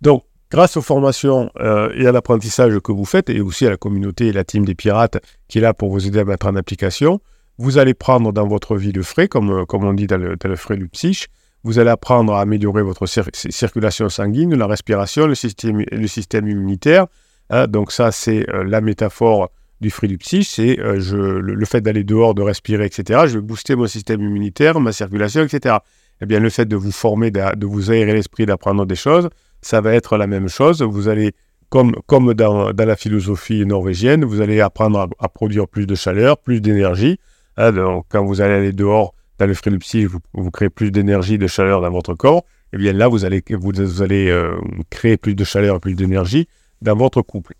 Donc, 0.00 0.24
grâce 0.50 0.76
aux 0.76 0.82
formations 0.82 1.50
euh, 1.58 1.90
et 1.94 2.06
à 2.06 2.12
l'apprentissage 2.12 2.78
que 2.80 2.92
vous 2.92 3.04
faites, 3.04 3.30
et 3.30 3.40
aussi 3.40 3.66
à 3.66 3.70
la 3.70 3.76
communauté 3.76 4.28
et 4.28 4.32
la 4.32 4.44
team 4.44 4.64
des 4.64 4.74
pirates 4.74 5.18
qui 5.48 5.58
est 5.58 5.60
là 5.60 5.74
pour 5.74 5.90
vous 5.90 6.06
aider 6.06 6.20
à 6.20 6.24
mettre 6.24 6.46
en 6.46 6.56
application, 6.56 7.20
vous 7.58 7.78
allez 7.78 7.94
prendre 7.94 8.32
dans 8.32 8.46
votre 8.46 8.76
vie 8.76 8.92
le 8.92 9.02
frais, 9.02 9.28
comme, 9.28 9.50
euh, 9.50 9.64
comme 9.64 9.84
on 9.84 9.94
dit 9.94 10.06
dans 10.06 10.18
le, 10.18 10.56
frais 10.56 10.76
du 10.76 10.88
psyche, 10.88 11.28
vous 11.64 11.78
allez 11.78 11.90
apprendre 11.90 12.34
à 12.34 12.42
améliorer 12.42 12.82
votre 12.82 13.06
circulation 13.06 14.08
sanguine, 14.08 14.54
la 14.54 14.66
respiration, 14.66 15.26
le 15.26 15.34
système, 15.34 15.82
le 15.90 16.06
système 16.06 16.46
immunitaire. 16.46 17.06
Hein. 17.50 17.66
donc 17.66 17.92
ça, 17.92 18.12
c'est 18.12 18.48
euh, 18.50 18.64
la 18.64 18.80
métaphore 18.80 19.50
du 19.80 19.90
frais 19.90 20.06
du 20.06 20.16
psyche, 20.16 20.48
c'est 20.48 20.76
le, 20.76 21.40
le, 21.40 21.66
fait 21.66 21.82
d'aller 21.82 22.02
dehors, 22.02 22.34
de 22.34 22.40
respirer, 22.40 22.86
etc. 22.86 23.24
Je 23.26 23.38
vais 23.38 23.44
booster 23.44 23.76
mon 23.76 23.86
système 23.86 24.22
immunitaire, 24.22 24.80
ma 24.80 24.90
circulation, 24.90 25.42
etc. 25.42 25.76
Eh 26.22 26.26
bien, 26.26 26.40
le 26.40 26.48
fait 26.48 26.64
de 26.64 26.76
vous 26.76 26.92
former, 26.92 27.30
de, 27.30 27.54
de 27.54 27.66
vous 27.66 27.90
aérer 27.90 28.14
l'esprit, 28.14 28.46
d'apprendre 28.46 28.86
des 28.86 28.94
choses, 28.94 29.28
ça 29.66 29.80
va 29.80 29.94
être 29.94 30.16
la 30.16 30.28
même 30.28 30.48
chose. 30.48 30.80
Vous 30.82 31.08
allez, 31.08 31.32
comme, 31.70 31.96
comme 32.06 32.34
dans, 32.34 32.70
la 32.72 32.96
philosophie 32.96 33.66
norvégienne, 33.66 34.24
vous 34.24 34.40
allez 34.40 34.60
apprendre 34.60 35.08
à, 35.18 35.28
produire 35.28 35.66
plus 35.66 35.88
de 35.88 35.96
chaleur, 35.96 36.38
plus 36.38 36.60
d'énergie. 36.60 37.18
Hein, 37.56 37.72
donc, 37.72 38.06
quand 38.08 38.24
vous 38.24 38.40
allez 38.40 38.54
aller 38.54 38.72
dehors 38.72 39.12
dans 39.38 39.46
le 39.46 40.06
vous, 40.06 40.18
vous 40.34 40.50
créez 40.52 40.70
plus 40.70 40.92
d'énergie, 40.92 41.36
de 41.36 41.48
chaleur 41.48 41.80
dans 41.80 41.90
votre 41.90 42.14
corps. 42.14 42.44
Et 42.72 42.76
eh 42.76 42.78
bien 42.78 42.92
là, 42.92 43.08
vous 43.08 43.24
allez, 43.24 43.42
vous, 43.50 44.02
allez 44.02 44.28
euh, 44.28 44.56
créer 44.88 45.16
plus 45.16 45.34
de 45.34 45.42
chaleur, 45.42 45.80
plus 45.80 45.94
d'énergie 45.94 46.46
dans 46.80 46.96
votre 46.96 47.22
couple. 47.22 47.54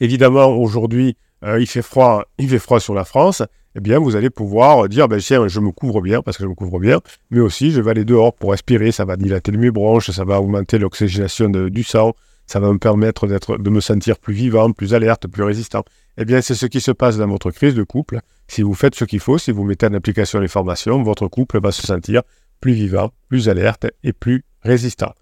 Évidemment, 0.00 0.48
aujourd'hui, 0.48 1.16
euh, 1.44 1.60
il 1.60 1.66
fait 1.66 1.82
froid, 1.82 2.24
il 2.38 2.48
fait 2.48 2.58
froid 2.58 2.80
sur 2.80 2.94
la 2.94 3.04
France 3.04 3.42
eh 3.78 3.80
bien, 3.80 4.00
vous 4.00 4.16
allez 4.16 4.28
pouvoir 4.28 4.88
dire, 4.88 5.06
ben, 5.06 5.20
tiens, 5.20 5.46
je 5.46 5.60
me 5.60 5.70
couvre 5.70 6.00
bien, 6.00 6.20
parce 6.20 6.36
que 6.36 6.42
je 6.42 6.48
me 6.48 6.54
couvre 6.54 6.80
bien, 6.80 7.00
mais 7.30 7.38
aussi, 7.38 7.70
je 7.70 7.80
vais 7.80 7.92
aller 7.92 8.04
dehors 8.04 8.34
pour 8.34 8.50
respirer, 8.50 8.90
ça 8.90 9.04
va 9.04 9.16
dilater 9.16 9.52
mes 9.52 9.70
bronches, 9.70 10.10
ça 10.10 10.24
va 10.24 10.40
augmenter 10.40 10.78
l'oxygénation 10.78 11.48
du 11.48 11.84
sang, 11.84 12.14
ça 12.46 12.58
va 12.58 12.72
me 12.72 12.78
permettre 12.78 13.26
de 13.26 13.70
me 13.70 13.80
sentir 13.80 14.18
plus 14.18 14.34
vivant, 14.34 14.72
plus 14.72 14.94
alerte, 14.94 15.28
plus 15.28 15.44
résistant. 15.44 15.84
Eh 16.16 16.24
bien, 16.24 16.40
c'est 16.40 16.56
ce 16.56 16.66
qui 16.66 16.80
se 16.80 16.90
passe 16.90 17.18
dans 17.18 17.28
votre 17.28 17.52
crise 17.52 17.74
de 17.74 17.84
couple. 17.84 18.20
Si 18.48 18.62
vous 18.62 18.74
faites 18.74 18.96
ce 18.96 19.04
qu'il 19.04 19.20
faut, 19.20 19.38
si 19.38 19.52
vous 19.52 19.62
mettez 19.62 19.86
en 19.86 19.94
application 19.94 20.40
les 20.40 20.48
formations, 20.48 21.00
votre 21.04 21.28
couple 21.28 21.60
va 21.60 21.70
se 21.70 21.86
sentir 21.86 22.22
plus 22.60 22.72
vivant, 22.72 23.12
plus 23.28 23.48
alerte 23.48 23.86
et 24.02 24.12
plus 24.12 24.44
résistant. 24.62 25.12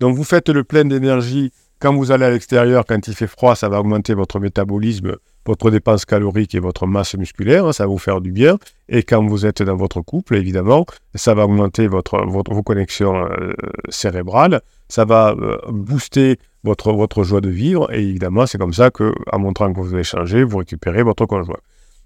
Donc, 0.00 0.16
vous 0.16 0.24
faites 0.24 0.48
le 0.48 0.64
plein 0.64 0.86
d'énergie 0.86 1.52
quand 1.80 1.94
vous 1.94 2.12
allez 2.12 2.24
à 2.24 2.30
l'extérieur, 2.30 2.86
quand 2.86 3.06
il 3.06 3.14
fait 3.14 3.26
froid, 3.26 3.54
ça 3.54 3.68
va 3.68 3.80
augmenter 3.80 4.14
votre 4.14 4.40
métabolisme, 4.40 5.16
votre 5.46 5.70
dépense 5.70 6.04
calorique 6.04 6.54
et 6.54 6.60
votre 6.60 6.86
masse 6.86 7.14
musculaire, 7.14 7.66
hein, 7.66 7.72
ça 7.72 7.84
va 7.84 7.88
vous 7.88 7.98
faire 7.98 8.20
du 8.20 8.32
bien. 8.32 8.58
Et 8.88 9.02
quand 9.02 9.24
vous 9.24 9.46
êtes 9.46 9.62
dans 9.62 9.76
votre 9.76 10.00
couple, 10.00 10.36
évidemment, 10.36 10.86
ça 11.14 11.34
va 11.34 11.44
augmenter 11.44 11.86
votre, 11.86 12.24
vos 12.26 12.62
connexions 12.62 13.16
euh, 13.16 13.52
cérébrales, 13.88 14.60
ça 14.88 15.04
va 15.04 15.34
euh, 15.38 15.58
booster 15.68 16.38
votre, 16.64 16.92
votre 16.92 17.22
joie 17.22 17.40
de 17.40 17.48
vivre. 17.48 17.92
Et 17.92 18.02
évidemment, 18.02 18.46
c'est 18.46 18.58
comme 18.58 18.74
ça 18.74 18.90
que, 18.90 19.12
montrant 19.36 19.72
que 19.72 19.80
vous 19.80 19.94
avez 19.94 20.04
changé, 20.04 20.44
vous 20.44 20.58
récupérez 20.58 21.02
votre 21.02 21.26
conjoint. 21.26 21.58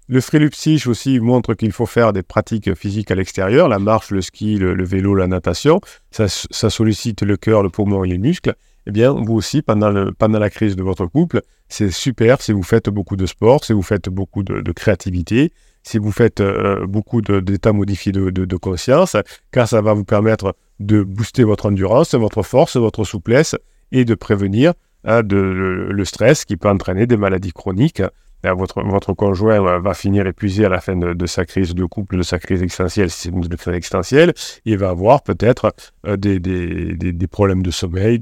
Le 0.07 0.19
frilupsich 0.19 0.87
aussi 0.87 1.19
montre 1.19 1.53
qu'il 1.53 1.71
faut 1.71 1.85
faire 1.85 2.11
des 2.11 2.23
pratiques 2.23 2.73
physiques 2.75 3.11
à 3.11 3.15
l'extérieur, 3.15 3.69
la 3.69 3.79
marche, 3.79 4.11
le 4.11 4.21
ski, 4.21 4.57
le, 4.57 4.83
vélo, 4.83 5.15
la 5.15 5.27
natation. 5.27 5.79
Ça, 6.09 6.27
ça 6.27 6.69
sollicite 6.69 7.21
le 7.21 7.37
cœur, 7.37 7.63
le 7.63 7.69
poumon 7.69 8.03
et 8.03 8.09
les 8.09 8.17
muscles 8.17 8.55
eh 8.87 8.91
bien, 8.91 9.11
vous 9.11 9.33
aussi, 9.35 9.61
pendant, 9.61 9.89
le, 9.89 10.11
pendant 10.11 10.39
la 10.39 10.49
crise 10.49 10.75
de 10.75 10.83
votre 10.83 11.05
couple, 11.05 11.41
c'est 11.69 11.91
super 11.91 12.41
si 12.41 12.51
vous 12.51 12.63
faites 12.63 12.89
beaucoup 12.89 13.15
de 13.15 13.25
sport, 13.25 13.63
si 13.63 13.73
vous 13.73 13.83
faites 13.83 14.09
beaucoup 14.09 14.43
de, 14.43 14.71
créativité, 14.71 15.53
si 15.83 15.97
vous 15.97 16.11
faites 16.11 16.41
euh, 16.41 16.85
beaucoup 16.87 17.21
d'états 17.21 17.73
modifiés 17.73 18.11
de, 18.11 18.55
conscience, 18.57 19.15
car 19.51 19.67
ça 19.67 19.81
va 19.81 19.93
vous 19.93 20.03
permettre 20.03 20.55
de 20.79 21.03
booster 21.03 21.43
votre 21.43 21.67
endurance, 21.67 22.15
votre 22.15 22.43
force, 22.43 22.75
votre 22.75 23.03
souplesse 23.03 23.55
et 23.91 24.03
de 24.03 24.15
prévenir 24.15 24.73
hein, 25.03 25.21
le, 25.29 26.03
stress 26.05 26.45
qui 26.45 26.57
peut 26.57 26.69
entraîner 26.69 27.05
des 27.05 27.17
maladies 27.17 27.51
chroniques. 27.51 28.01
Votre, 28.43 28.81
votre 28.81 29.13
conjoint 29.13 29.79
va 29.79 29.93
finir 29.93 30.25
épuisé 30.25 30.65
à 30.65 30.69
la 30.69 30.81
fin 30.81 30.95
de, 30.95 31.25
sa 31.27 31.45
crise 31.45 31.75
de 31.75 31.85
couple, 31.85 32.17
de 32.17 32.23
sa 32.23 32.39
crise 32.39 32.63
existentielle, 32.63 33.11
si 33.11 33.21
c'est 33.21 33.29
une 33.29 33.47
crise 33.47 33.75
existentielle. 33.75 34.33
Il 34.65 34.79
va 34.79 34.89
avoir 34.89 35.21
peut-être 35.21 35.71
euh, 36.07 36.17
des, 36.17 36.39
des, 36.39 36.95
des, 36.95 37.27
problèmes 37.27 37.61
de 37.61 37.69
sommeil, 37.69 38.19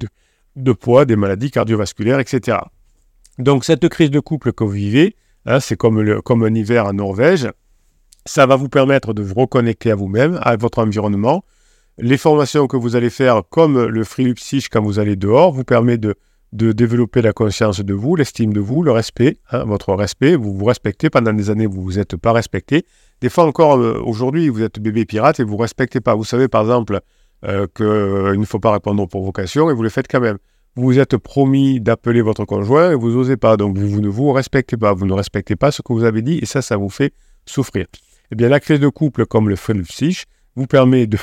de 0.63 0.71
poids, 0.71 1.05
des 1.05 1.15
maladies 1.15 1.51
cardiovasculaires, 1.51 2.19
etc. 2.19 2.57
Donc 3.37 3.65
cette 3.65 3.87
crise 3.89 4.11
de 4.11 4.19
couple 4.19 4.53
que 4.53 4.63
vous 4.63 4.71
vivez, 4.71 5.15
hein, 5.45 5.59
c'est 5.59 5.77
comme, 5.77 6.21
comme 6.21 6.43
un 6.43 6.53
hiver 6.53 6.85
en 6.85 6.93
Norvège, 6.93 7.49
ça 8.25 8.45
va 8.45 8.55
vous 8.55 8.69
permettre 8.69 9.13
de 9.13 9.23
vous 9.23 9.35
reconnecter 9.35 9.91
à 9.91 9.95
vous-même, 9.95 10.39
à 10.41 10.55
votre 10.55 10.79
environnement. 10.79 11.43
Les 11.97 12.17
formations 12.17 12.67
que 12.67 12.77
vous 12.77 12.95
allez 12.95 13.09
faire, 13.09 13.41
comme 13.49 13.85
le 13.85 14.03
free 14.03 14.33
quand 14.71 14.81
vous 14.81 14.99
allez 14.99 15.15
dehors, 15.15 15.51
vous 15.51 15.63
permet 15.63 15.97
de, 15.97 16.15
de 16.53 16.71
développer 16.71 17.21
la 17.21 17.33
conscience 17.33 17.79
de 17.81 17.93
vous, 17.93 18.15
l'estime 18.15 18.53
de 18.53 18.59
vous, 18.59 18.83
le 18.83 18.91
respect, 18.91 19.37
hein, 19.51 19.65
votre 19.65 19.93
respect. 19.93 20.35
Vous 20.35 20.53
vous 20.53 20.65
respectez. 20.65 21.09
Pendant 21.09 21.33
des 21.33 21.49
années, 21.49 21.65
vous 21.65 21.79
ne 21.79 21.83
vous 21.83 21.99
êtes 21.99 22.15
pas 22.15 22.31
respecté. 22.31 22.85
Des 23.21 23.29
fois 23.29 23.45
encore, 23.45 23.77
euh, 23.77 24.01
aujourd'hui, 24.05 24.49
vous 24.49 24.63
êtes 24.63 24.79
bébé 24.79 25.05
pirate 25.05 25.39
et 25.39 25.43
vous 25.43 25.55
ne 25.55 25.61
respectez 25.61 25.99
pas. 25.99 26.15
Vous 26.15 26.23
savez, 26.23 26.47
par 26.47 26.61
exemple, 26.61 27.01
euh, 27.45 27.67
qu'il 27.75 28.39
ne 28.39 28.45
faut 28.45 28.59
pas 28.59 28.71
répondre 28.71 29.01
aux 29.01 29.07
provocations 29.07 29.69
et 29.69 29.73
vous 29.73 29.83
le 29.83 29.89
faites 29.89 30.07
quand 30.09 30.21
même. 30.21 30.37
Vous 30.75 30.83
vous 30.83 30.99
êtes 30.99 31.17
promis 31.17 31.81
d'appeler 31.81 32.21
votre 32.21 32.45
conjoint 32.45 32.91
et 32.91 32.95
vous 32.95 33.11
n'osez 33.11 33.37
pas, 33.37 33.57
donc 33.57 33.77
vous, 33.77 34.01
ne 34.01 34.07
vous 34.07 34.31
respectez 34.31 34.77
pas, 34.77 34.93
vous 34.93 35.05
ne 35.05 35.13
respectez 35.13 35.55
pas 35.55 35.71
ce 35.71 35.81
que 35.81 35.91
vous 35.93 36.03
avez 36.03 36.21
dit 36.21 36.39
et 36.41 36.45
ça, 36.45 36.61
ça 36.61 36.77
vous 36.77 36.89
fait 36.89 37.13
souffrir. 37.45 37.87
Eh 38.31 38.35
bien, 38.35 38.49
la 38.49 38.59
crise 38.59 38.79
de 38.79 38.87
couple, 38.87 39.25
comme 39.25 39.49
le 39.49 39.55
psych, 39.55 40.25
vous 40.55 40.67
permet 40.67 41.07
de, 41.07 41.17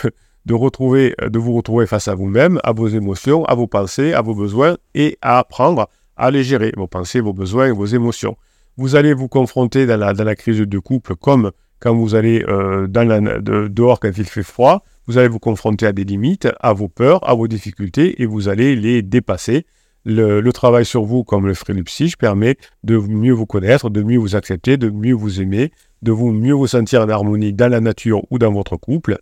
de, 0.46 0.54
retrouver, 0.54 1.14
de 1.22 1.38
vous 1.38 1.54
retrouver 1.54 1.86
face 1.86 2.08
à 2.08 2.14
vous-même, 2.14 2.60
à 2.64 2.72
vos 2.72 2.88
émotions, 2.88 3.44
à 3.44 3.54
vos 3.54 3.66
pensées, 3.66 4.12
à 4.12 4.22
vos 4.22 4.34
besoins 4.34 4.76
et 4.94 5.16
à 5.22 5.38
apprendre 5.38 5.88
à 6.16 6.30
les 6.30 6.42
gérer, 6.42 6.72
vos 6.76 6.86
pensées, 6.86 7.20
vos 7.20 7.32
besoins 7.32 7.66
et 7.66 7.72
vos 7.72 7.86
émotions. 7.86 8.36
Vous 8.76 8.96
allez 8.96 9.14
vous 9.14 9.28
confronter 9.28 9.86
dans 9.86 9.98
la, 9.98 10.12
dans 10.12 10.24
la 10.24 10.34
crise 10.34 10.58
de 10.58 10.78
couple 10.78 11.14
comme 11.16 11.52
quand 11.78 11.94
vous 11.94 12.14
allez 12.14 12.40
la, 12.40 13.20
dehors 13.68 14.00
quand 14.00 14.10
il 14.16 14.24
fait 14.24 14.42
froid, 14.42 14.82
vous 15.06 15.18
allez 15.18 15.28
vous 15.28 15.38
confronter 15.38 15.86
à 15.86 15.92
des 15.92 16.04
limites, 16.04 16.48
à 16.60 16.72
vos 16.72 16.88
peurs, 16.88 17.28
à 17.28 17.34
vos 17.34 17.48
difficultés, 17.48 18.20
et 18.22 18.26
vous 18.26 18.48
allez 18.48 18.76
les 18.76 19.02
dépasser. 19.02 19.66
Le, 20.04 20.40
travail 20.52 20.84
sur 20.84 21.02
vous, 21.02 21.24
comme 21.24 21.48
le 21.48 21.82
psych, 21.82 22.16
permet 22.16 22.56
de 22.84 22.96
mieux 22.96 23.32
vous 23.32 23.46
connaître, 23.46 23.90
de 23.90 24.02
mieux 24.02 24.18
vous 24.18 24.36
accepter, 24.36 24.76
de 24.76 24.88
mieux 24.88 25.14
vous 25.14 25.40
aimer, 25.40 25.72
de 26.02 26.12
vous 26.12 26.30
mieux 26.30 26.54
vous 26.54 26.68
sentir 26.68 27.02
en 27.02 27.08
harmonie 27.08 27.52
dans 27.52 27.68
la 27.68 27.80
nature 27.80 28.22
ou 28.30 28.38
dans 28.38 28.52
votre 28.52 28.76
couple, 28.76 29.18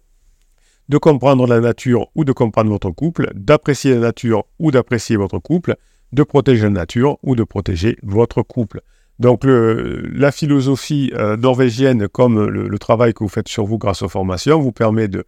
de 0.91 0.99
comprendre 0.99 1.47
la 1.47 1.61
nature 1.61 2.09
ou 2.14 2.25
de 2.25 2.33
comprendre 2.33 2.71
votre 2.71 2.91
couple, 2.91 3.31
d'apprécier 3.35 3.95
la 3.95 4.00
nature 4.00 4.45
ou 4.59 4.71
d'apprécier 4.71 5.17
votre 5.17 5.38
couple, 5.38 5.76
de 6.12 6.23
protéger 6.23 6.64
la 6.64 6.71
nature 6.71 7.17
ou 7.23 7.35
de 7.35 7.45
protéger 7.45 7.97
votre 8.03 8.43
couple. 8.43 8.83
Donc 9.19 9.43
la 9.45 10.33
philosophie 10.33 11.12
euh, 11.14 11.37
norvégienne, 11.37 12.09
comme 12.09 12.47
le, 12.47 12.79
travail 12.79 13.14
que 13.14 13.21
vous 13.21 13.29
faites 13.29 13.49
sur 13.49 13.64
vous 13.64 13.79
grâce 13.79 14.03
aux 14.03 14.09
formations, 14.09 14.61
vous 14.61 14.73
permet 14.73 15.09
de, 15.09 15.25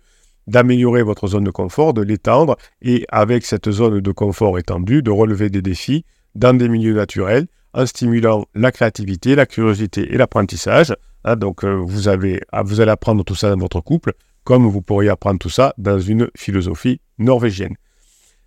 d'améliorer 0.47 1.03
votre 1.03 1.27
zone 1.29 1.45
de 1.45 1.51
confort, 1.51 1.95
de 1.95 2.03
l'étendre 2.03 2.57
et 2.83 3.05
avec 3.09 3.45
cette 3.45 3.71
zone 3.71 4.01
de 4.01 4.13
confort 4.13 4.59
étendue, 4.59 5.03
de 5.03 5.11
relever 5.11 5.51
des 5.51 5.63
défis 5.63 6.05
dans 6.35 6.57
des 6.57 6.69
milieux 6.69 6.95
naturels 6.95 7.47
en 7.75 7.87
stimulant 7.87 8.47
la 8.55 8.73
créativité, 8.73 9.35
la 9.35 9.47
curiosité 9.47 10.13
et 10.13 10.17
l'apprentissage. 10.17 10.95
Hein, 11.25 11.37
donc 11.37 11.65
euh, 11.65 11.75
vous, 11.75 12.09
ah, 12.09 12.63
vous 12.63 12.81
allez 12.81 12.91
apprendre 12.91 13.25
tout 13.25 13.35
ça 13.35 13.51
dans 13.51 13.59
votre 13.59 13.81
couple 13.81 14.13
comme 14.47 14.65
vous 14.65 14.81
pourriez 14.81 15.11
apprendre 15.11 15.41
tout 15.41 15.51
ça 15.51 15.75
dans 15.77 15.99
une 15.99 16.31
philosophie 16.37 17.01
norvégienne. 17.19 17.75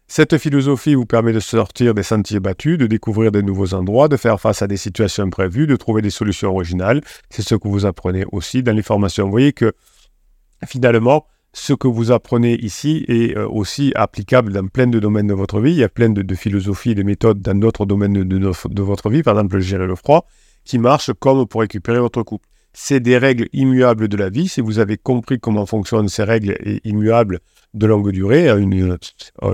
Cette 0.07 0.37
philosophie 0.37 0.95
vous 0.95 1.05
permet 1.05 1.33
de 1.33 1.41
sortir 1.41 1.93
des 1.93 2.03
sentiers 2.03 2.39
battus, 2.39 2.77
de 2.77 2.87
découvrir 2.87 3.31
de 3.33 3.41
nouveaux 3.41 3.73
endroits, 3.73 4.07
de 4.07 4.15
faire 4.15 4.39
face 4.39 4.61
à 4.61 4.67
des 4.67 4.77
situations 4.77 5.25
imprévues, 5.25 5.67
de 5.67 5.75
trouver 5.75 6.01
des 6.01 6.09
solutions 6.09 6.51
originales. 6.51 7.01
C'est 7.29 7.41
ce 7.41 7.53
que 7.53 7.67
vous 7.67 7.85
apprenez 7.85 8.23
aussi 8.31 8.63
dans 8.63 8.71
les 8.71 8.81
formations. 8.81 9.25
Vous 9.25 9.31
voyez 9.31 9.51
que 9.51 9.73
finalement, 10.65 11.27
ce 11.53 11.73
que 11.73 11.87
vous 11.87 12.11
apprenez 12.11 12.55
ici 12.59 13.05
est 13.07 13.35
euh, 13.35 13.47
aussi 13.47 13.91
applicable 13.95 14.53
dans 14.53 14.67
plein 14.67 14.87
de 14.87 14.99
domaines 14.99 15.27
de 15.27 15.33
votre 15.33 15.59
vie. 15.59 15.71
Il 15.71 15.77
y 15.77 15.83
a 15.83 15.89
plein 15.89 16.09
de, 16.09 16.35
philosophies, 16.35 16.95
de 16.95 17.03
méthodes 17.03 17.41
dans 17.41 17.55
d'autres 17.55 17.85
domaines 17.85 18.23
de, 18.23 18.81
votre 18.81 19.09
vie, 19.09 19.23
par 19.23 19.35
exemple 19.35 19.59
gérer 19.59 19.87
le 19.87 19.95
froid, 19.95 20.27
qui 20.63 20.77
marchent 20.77 21.11
comme 21.19 21.47
pour 21.47 21.61
récupérer 21.61 21.99
votre 21.99 22.23
couple. 22.23 22.47
C'est 22.71 22.99
des 22.99 23.17
règles 23.17 23.47
immuables 23.51 24.07
de 24.07 24.15
la 24.15 24.29
vie. 24.29 24.47
Si 24.47 24.61
vous 24.61 24.77
avez 24.77 24.97
compris 24.97 25.39
comment 25.39 25.65
fonctionnent 25.65 26.07
ces 26.07 26.23
règles 26.23 26.55
immuables 26.83 27.39
de 27.73 27.87
longue 27.87 28.11
durée, 28.11 28.47
euh, 28.47 28.59
une, 28.59 28.97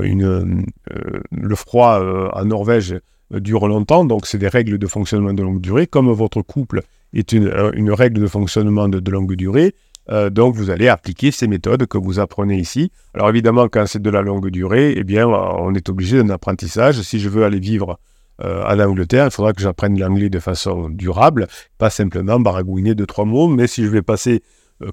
une, 0.04 0.66
euh, 0.92 1.22
le 1.32 1.56
froid 1.56 2.02
en 2.34 2.46
Norvège 2.46 2.96
dure 3.32 3.68
longtemps, 3.68 4.04
donc 4.06 4.28
c'est 4.28 4.38
des 4.38 4.50
règles 4.50 4.78
de 4.78 4.88
fonctionnement 4.88 5.34
de 5.34 5.42
longue 5.42 5.62
durée, 5.62 5.88
comme 5.88 6.12
votre 6.12 6.42
couple 6.42 6.82
est 7.14 7.32
une 7.32 7.92
règle 7.92 8.20
de 8.20 8.28
fonctionnement 8.28 8.90
de 8.90 9.12
longue 9.12 9.36
durée, 9.36 9.74
euh, 10.12 10.30
donc, 10.30 10.56
vous 10.56 10.70
allez 10.70 10.88
appliquer 10.88 11.32
ces 11.32 11.48
méthodes 11.48 11.88
que 11.88 11.98
vous 11.98 12.20
apprenez 12.20 12.58
ici. 12.58 12.92
Alors, 13.14 13.30
évidemment, 13.30 13.68
quand 13.68 13.86
c'est 13.88 14.02
de 14.02 14.10
la 14.10 14.22
longue 14.22 14.50
durée, 14.50 14.94
eh 14.96 15.04
bien, 15.04 15.28
on 15.28 15.74
est 15.74 15.90
obligé 15.90 16.18
d'un 16.18 16.30
apprentissage. 16.30 17.02
Si 17.02 17.20
je 17.20 17.30
veux 17.30 17.44
aller 17.44 17.60
vivre 17.60 18.00
euh, 18.44 18.64
en 18.64 18.80
Angleterre, 18.80 19.26
il 19.26 19.32
faudra 19.32 19.54
que 19.54 19.62
j'apprenne 19.62 20.00
l'anglais 20.00 20.30
de 20.30 20.40
façon 20.40 20.90
durable, 20.90 21.48
pas 21.78 21.90
simplement 21.90 22.40
baragouiner 22.40 22.94
de 22.94 23.06
trois 23.06 23.26
mots. 23.26 23.48
Mais 23.48 23.68
si 23.68 23.84
je 23.84 23.90
vais 23.90 24.04
passer 24.04 24.44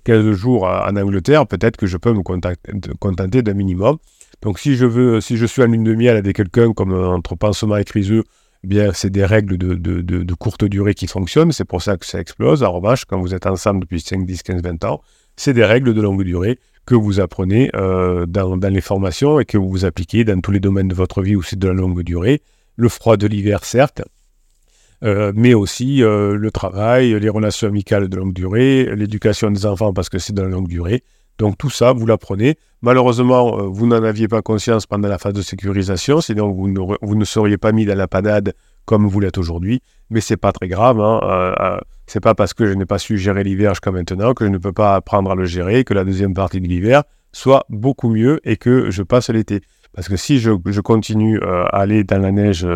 15 0.04 0.24
euh, 0.24 0.32
jours 0.32 0.64
en 0.64 0.96
Angleterre, 0.96 1.46
peut-être 1.46 1.76
que 1.76 1.86
je 1.86 1.98
peux 1.98 2.12
me 2.12 2.22
contenter 2.22 3.42
d'un 3.42 3.54
minimum. 3.54 3.98
Donc, 4.40 4.58
si 4.58 4.76
je 4.76 4.86
veux, 4.86 5.20
si 5.20 5.36
je 5.36 5.44
suis 5.46 5.62
en 5.62 5.66
lune 5.66 5.84
de 5.84 5.94
miel 5.94 6.16
avec 6.16 6.36
quelqu'un 6.36 6.72
comme 6.72 6.94
entre 6.94 7.36
pansement 7.36 7.76
et 7.76 7.84
criseux, 7.84 8.24
eh 8.64 8.68
bien, 8.68 8.92
c'est 8.92 9.10
des 9.10 9.24
règles 9.24 9.58
de, 9.58 10.34
courte 10.34 10.64
durée 10.64 10.94
qui 10.94 11.06
fonctionnent. 11.06 11.52
C'est 11.52 11.64
pour 11.64 11.82
ça 11.82 11.96
que 11.96 12.06
ça 12.06 12.20
explose. 12.20 12.62
En 12.62 12.72
revanche, 12.72 13.04
quand 13.04 13.20
vous 13.20 13.34
êtes 13.34 13.46
ensemble 13.46 13.80
depuis 13.80 14.00
5, 14.00 14.24
10, 14.24 14.42
15, 14.42 14.62
20 14.62 14.84
ans, 14.84 15.00
c'est 15.36 15.52
des 15.52 15.64
règles 15.64 15.94
de 15.94 16.00
longue 16.00 16.22
durée 16.22 16.58
que 16.86 16.94
vous 16.94 17.20
apprenez 17.20 17.70
euh, 17.74 18.26
dans, 18.26 18.56
les 18.56 18.80
formations 18.80 19.40
et 19.40 19.44
que 19.44 19.58
vous 19.58 19.84
appliquez 19.84 20.24
dans 20.24 20.40
tous 20.40 20.52
les 20.52 20.60
domaines 20.60 20.88
de 20.88 20.94
votre 20.94 21.22
vie 21.22 21.36
aussi 21.36 21.56
de 21.56 21.66
la 21.66 21.74
longue 21.74 22.02
durée. 22.02 22.42
Le 22.76 22.88
froid 22.88 23.16
de 23.16 23.26
l'hiver, 23.26 23.64
certes, 23.64 24.02
euh, 25.02 25.32
mais 25.34 25.54
aussi 25.54 26.02
euh, 26.02 26.36
le 26.36 26.50
travail, 26.50 27.18
les 27.18 27.28
relations 27.28 27.66
amicales 27.66 28.08
de 28.08 28.16
longue 28.16 28.32
durée, 28.32 28.94
l'éducation 28.94 29.50
des 29.50 29.66
enfants 29.66 29.92
parce 29.92 30.08
que 30.08 30.18
c'est 30.18 30.32
de 30.32 30.42
la 30.42 30.48
longue 30.48 30.68
durée. 30.68 31.02
Donc 31.38 31.58
tout 31.58 31.70
ça, 31.70 31.92
vous 31.92 32.06
l'apprenez. 32.06 32.56
Malheureusement, 32.82 33.58
euh, 33.58 33.62
vous 33.62 33.86
n'en 33.86 34.02
aviez 34.02 34.28
pas 34.28 34.42
conscience 34.42 34.86
pendant 34.86 35.08
la 35.08 35.18
phase 35.18 35.32
de 35.32 35.42
sécurisation, 35.42 36.20
sinon 36.20 36.50
vous 36.50 37.16
ne, 37.16 37.24
seriez 37.24 37.56
pas 37.56 37.72
mis 37.72 37.84
dans 37.84 37.96
la 37.96 38.08
panade 38.08 38.54
comme 38.84 39.06
vous 39.06 39.20
l'êtes 39.20 39.38
aujourd'hui. 39.38 39.80
Mais 40.10 40.20
c'est 40.20 40.36
pas 40.36 40.52
très 40.52 40.68
grave. 40.68 41.00
Hein. 41.00 41.20
Euh, 41.22 41.54
euh, 41.60 41.78
c'est 42.06 42.20
pas 42.20 42.34
parce 42.34 42.54
que 42.54 42.66
je 42.66 42.74
n'ai 42.74 42.86
pas 42.86 42.98
su 42.98 43.18
gérer 43.18 43.44
l'hiver 43.44 43.70
jusqu'à 43.70 43.92
maintenant 43.92 44.34
que 44.34 44.44
je 44.44 44.50
ne 44.50 44.58
peux 44.58 44.72
pas 44.72 44.96
apprendre 44.96 45.30
à 45.30 45.34
le 45.34 45.44
gérer, 45.44 45.84
que 45.84 45.94
la 45.94 46.04
deuxième 46.04 46.34
partie 46.34 46.60
de 46.60 46.66
l'hiver 46.66 47.04
soit 47.32 47.64
beaucoup 47.70 48.10
mieux 48.10 48.40
et 48.44 48.56
que 48.56 48.90
je 48.90 49.02
passe 49.02 49.30
l'été. 49.30 49.62
Parce 49.94 50.08
que 50.08 50.16
si 50.16 50.38
je, 50.38 50.50
continue 50.80 51.40
à 51.42 51.64
aller 51.66 52.04
dans 52.04 52.18
la 52.18 52.32
neige 52.32 52.66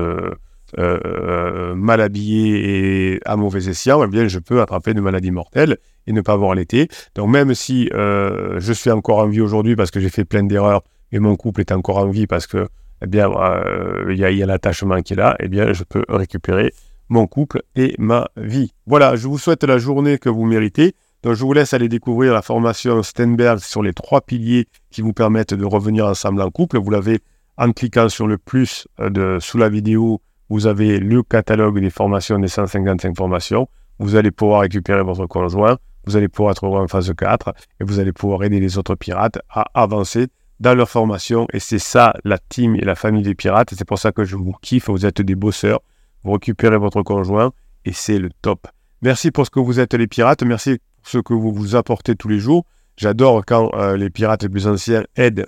mal 0.77 2.01
habillé 2.01 3.15
et 3.15 3.21
à 3.25 3.37
mauvais 3.37 3.69
escient, 3.69 4.03
eh 4.05 4.07
bien 4.07 4.29
je 4.29 4.39
peux 4.39 4.61
attraper 4.61 4.93
une 4.93 5.01
maladie 5.01 5.31
mortelle 5.31 5.79
et 6.07 6.13
ne 6.13 6.21
pas 6.21 6.33
avoir 6.33 6.55
l'été. 6.55 6.89
Donc 7.15 7.31
même 7.31 7.55
si 7.55 7.91
euh, 7.93 8.59
je 8.59 8.73
suis 8.73 8.91
encore 8.91 9.19
en 9.19 9.29
vie 9.29 9.41
aujourd'hui 9.41 9.77
parce 9.77 9.91
que 9.91 10.01
j'ai 10.01 10.09
fait 10.09 10.25
plein 10.25 10.43
d'erreurs 10.43 10.83
et 11.13 11.19
mon 11.19 11.37
couple 11.37 11.61
est 11.61 11.73
encore 11.73 11.99
en 11.99 12.09
vie 12.09 12.27
parce 12.27 12.47
que 12.47 12.69
eh 13.03 13.07
bien 13.07 13.31
euh, 13.31 14.07
il 14.11 14.19
y 14.19 14.43
a, 14.43 14.47
l'attachement 14.47 15.01
qui 15.03 15.13
est 15.13 15.17
là, 15.17 15.37
eh 15.41 15.49
bien 15.49 15.73
je 15.73 15.85
peux 15.85 16.05
récupérer 16.09 16.73
mon 17.09 17.27
couple 17.27 17.63
et 17.77 17.95
ma 17.99 18.29
vie. 18.37 18.73
Voilà, 18.87 19.17
je 19.17 19.29
vous 19.29 19.39
souhaite 19.39 19.65
la 19.65 19.79
journée 19.79 20.19
que 20.19 20.29
vous 20.29 20.45
méritez. 20.45 20.95
Donc 21.23 21.35
je 21.35 21.45
vous 21.45 21.53
laisse 21.53 21.73
aller 21.73 21.89
découvrir 21.89 22.33
la 22.33 22.43
formation 22.43 23.03
Stenberg 23.03 23.59
sur 23.59 23.83
les 23.83 23.93
trois 23.93 24.21
piliers 24.21 24.67
qui 24.91 25.03
vous 25.03 25.13
permettent 25.13 25.55
de 25.55 25.65
revenir 25.65 26.07
ensemble 26.07 26.41
en 26.43 26.51
couple. 26.51 26.79
Vous 26.79 26.91
l'avez 26.91 27.21
en 27.57 27.73
cliquant 27.73 28.09
sur 28.09 28.27
le 28.27 28.39
plus 28.39 28.87
euh, 29.01 29.11
de, 29.11 29.39
sous 29.41 29.59
la 29.59 29.69
vidéo, 29.69 30.21
vous 30.49 30.67
avez 30.67 30.99
le 30.99 31.23
catalogue 31.23 31.81
des 31.81 31.91
formations 31.91 32.39
des 32.39 32.49
155 32.49 33.17
formations. 33.17 33.69
Vous 33.99 34.17
allez 34.17 34.31
pouvoir 34.31 34.61
récupérer 34.61 35.03
votre 35.03 35.27
conjoint 35.27 35.79
vous 36.07 36.17
allez 36.17 36.29
pouvoir 36.29 36.53
être 36.53 36.65
en 36.65 36.87
phase 36.87 37.13
4 37.13 37.53
et 37.81 37.85
vous 37.85 37.99
allez 37.99 38.13
pouvoir 38.13 38.45
aider 38.45 38.61
les 38.61 38.79
autres 38.79 38.95
pirates 38.95 39.39
à 39.51 39.67
avancer 39.75 40.29
dans 40.61 40.75
leur 40.75 40.89
formation. 40.89 41.47
Et 41.53 41.59
c'est 41.59 41.81
ça, 41.81 42.15
la 42.25 42.39
team 42.39 42.77
et 42.77 42.85
la 42.85 42.95
famille 42.95 43.23
des 43.23 43.35
pirates. 43.35 43.75
C'est 43.77 43.85
pour 43.85 43.99
ça 43.99 44.13
que 44.13 44.25
je 44.25 44.37
vous 44.37 44.55
kiffe. 44.63 44.89
Vous 44.89 45.05
êtes 45.05 45.21
des 45.21 45.35
bosseurs. 45.35 45.81
Vous 46.23 46.33
récupérez 46.33 46.79
votre 46.79 47.03
conjoint 47.03 47.53
et 47.85 47.93
c'est 47.93 48.19
le 48.19 48.31
top. 48.41 48.69
Merci 49.03 49.31
pour 49.31 49.47
ce 49.47 49.51
que 49.51 49.61
vous 49.61 49.81
êtes 49.81 49.95
les 49.95 50.07
pirates. 50.07 50.43
Merci 50.45 50.79
pour 51.03 51.11
ce 51.11 51.19
que 51.19 51.35
vous 51.35 51.53
vous 51.53 51.75
apportez 51.75 52.15
tous 52.15 52.29
les 52.29 52.39
jours. 52.39 52.65
J'adore 52.97 53.45
quand 53.45 53.71
euh, 53.75 53.97
les 53.97 54.09
pirates 54.09 54.45
les 54.45 54.49
plus 54.49 54.67
anciens 54.67 55.05
aident 55.17 55.47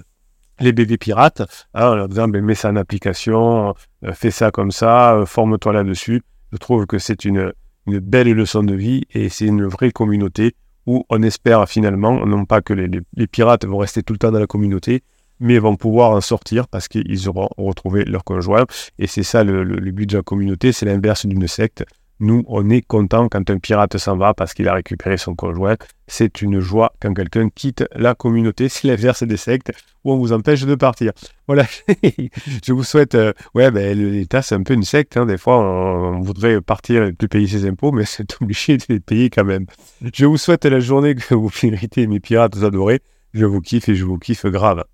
les 0.61 0.73
bébés 0.73 0.99
pirates 0.99 1.43
hein, 1.75 1.91
en 1.91 1.95
leur 1.95 2.09
disant 2.09 2.29
ben, 2.29 2.45
mets 2.45 2.55
ça 2.55 2.71
en 2.71 2.77
application, 2.77 3.75
euh, 4.05 4.13
fais 4.13 4.31
ça 4.31 4.51
comme 4.51 4.71
ça, 4.71 5.15
euh, 5.15 5.27
forme-toi 5.27 5.73
là-dessus. 5.73 6.23
Je 6.53 6.57
trouve 6.57 6.87
que 6.87 6.99
c'est 6.99 7.25
une, 7.25 7.53
une 7.87 7.99
belle 7.99 8.33
leçon 8.33 8.63
de 8.63 8.75
vie 8.75 9.05
et 9.13 9.29
c'est 9.29 9.47
une 9.47 9.65
vraie 9.65 9.91
communauté 9.91 10.55
où 10.87 11.05
on 11.11 11.23
espère 11.23 11.69
finalement, 11.69 12.25
non 12.25 12.47
pas 12.47 12.63
que 12.63 12.73
les, 12.73 13.27
pirates 13.27 13.67
vont 13.67 13.79
rester 13.79 14.03
tout 14.03 14.15
le 14.15 14.19
temps 14.19 14.33
dans 14.33 14.39
la 14.39 14.47
communauté, 14.47 15.03
mais 15.39 15.59
vont 15.59 15.77
pouvoir 15.77 16.13
en 16.13 16.23
sortir 16.23 16.67
parce 16.67 16.89
qu'ils 16.89 17.29
auront 17.29 17.49
retrouvé 17.59 18.05
leur 18.05 18.25
conjoint. 18.25 18.65
Et 18.99 19.07
c'est 19.07 19.23
ça 19.23 19.45
le, 19.45 19.63
le 19.65 19.91
but 19.93 20.09
de 20.09 20.17
la 20.17 20.23
communauté, 20.23 20.73
c'est 20.73 20.87
l'inverse 20.87 21.27
d'une 21.27 21.47
secte. 21.47 21.85
Nous, 22.21 22.45
on 22.49 22.69
est 22.69 22.83
content 22.83 23.29
quand 23.29 23.49
un 23.49 23.59
pirate 23.59 23.97
s'en 23.97 24.17
va 24.17 24.35
parce 24.35 24.53
qu'il 24.53 24.69
a 24.69 24.75
récupéré 24.75 25.17
son 25.19 25.37
conjoint. 25.37 25.77
C'est 26.09 26.43
une 26.43 26.59
joie 26.59 26.93
quand 27.01 27.15
quelqu'un 27.15 27.49
quitte 27.49 27.85
la 27.95 28.15
communauté. 28.15 28.69
C'est 28.69 28.89
l'inverse 28.89 29.23
des 29.23 29.37
sectes 29.37 29.71
où 30.05 30.13
on 30.13 30.19
vous 30.19 30.33
empêche 30.33 30.65
de 30.65 30.75
partir. 30.75 31.13
Voilà. 31.47 31.65
je 32.65 32.73
vous 32.73 32.83
souhaite. 32.83 33.15
Euh, 33.15 33.33
ouais, 33.55 33.71
ben, 33.71 33.97
l'État, 33.97 34.43
c'est 34.43 34.55
un 34.55 34.63
peu 34.63 34.75
une 34.75 34.83
secte. 34.83 35.17
Hein. 35.17 35.27
Des 35.27 35.39
fois, 35.39 35.59
on, 35.59 36.21
voudrait 36.21 36.61
partir 36.61 37.05
et 37.05 37.13
plus 37.13 37.29
payer 37.29 37.47
ses 37.47 37.67
impôts, 37.67 37.93
mais 37.93 38.05
c'est 38.07 38.41
obligé 38.41 38.77
de 38.79 38.85
les 38.89 39.01
payer 39.01 39.31
quand 39.31 39.45
même. 39.45 39.67
Je 40.13 40.27
vous 40.27 40.39
souhaite 40.39 40.65
la 40.65 40.81
journée 40.81 41.15
que 41.15 41.35
vous 41.35 41.51
méritez, 41.63 42.07
mes 42.07 42.21
pirates 42.21 42.57
adorés. 42.63 43.01
Je 43.35 43.45
vous 43.45 43.61
kiffe 43.61 43.89
et 43.89 43.95
je 43.95 44.05
vous 44.05 44.19
kiffe 44.19 44.47
grave. 44.47 44.85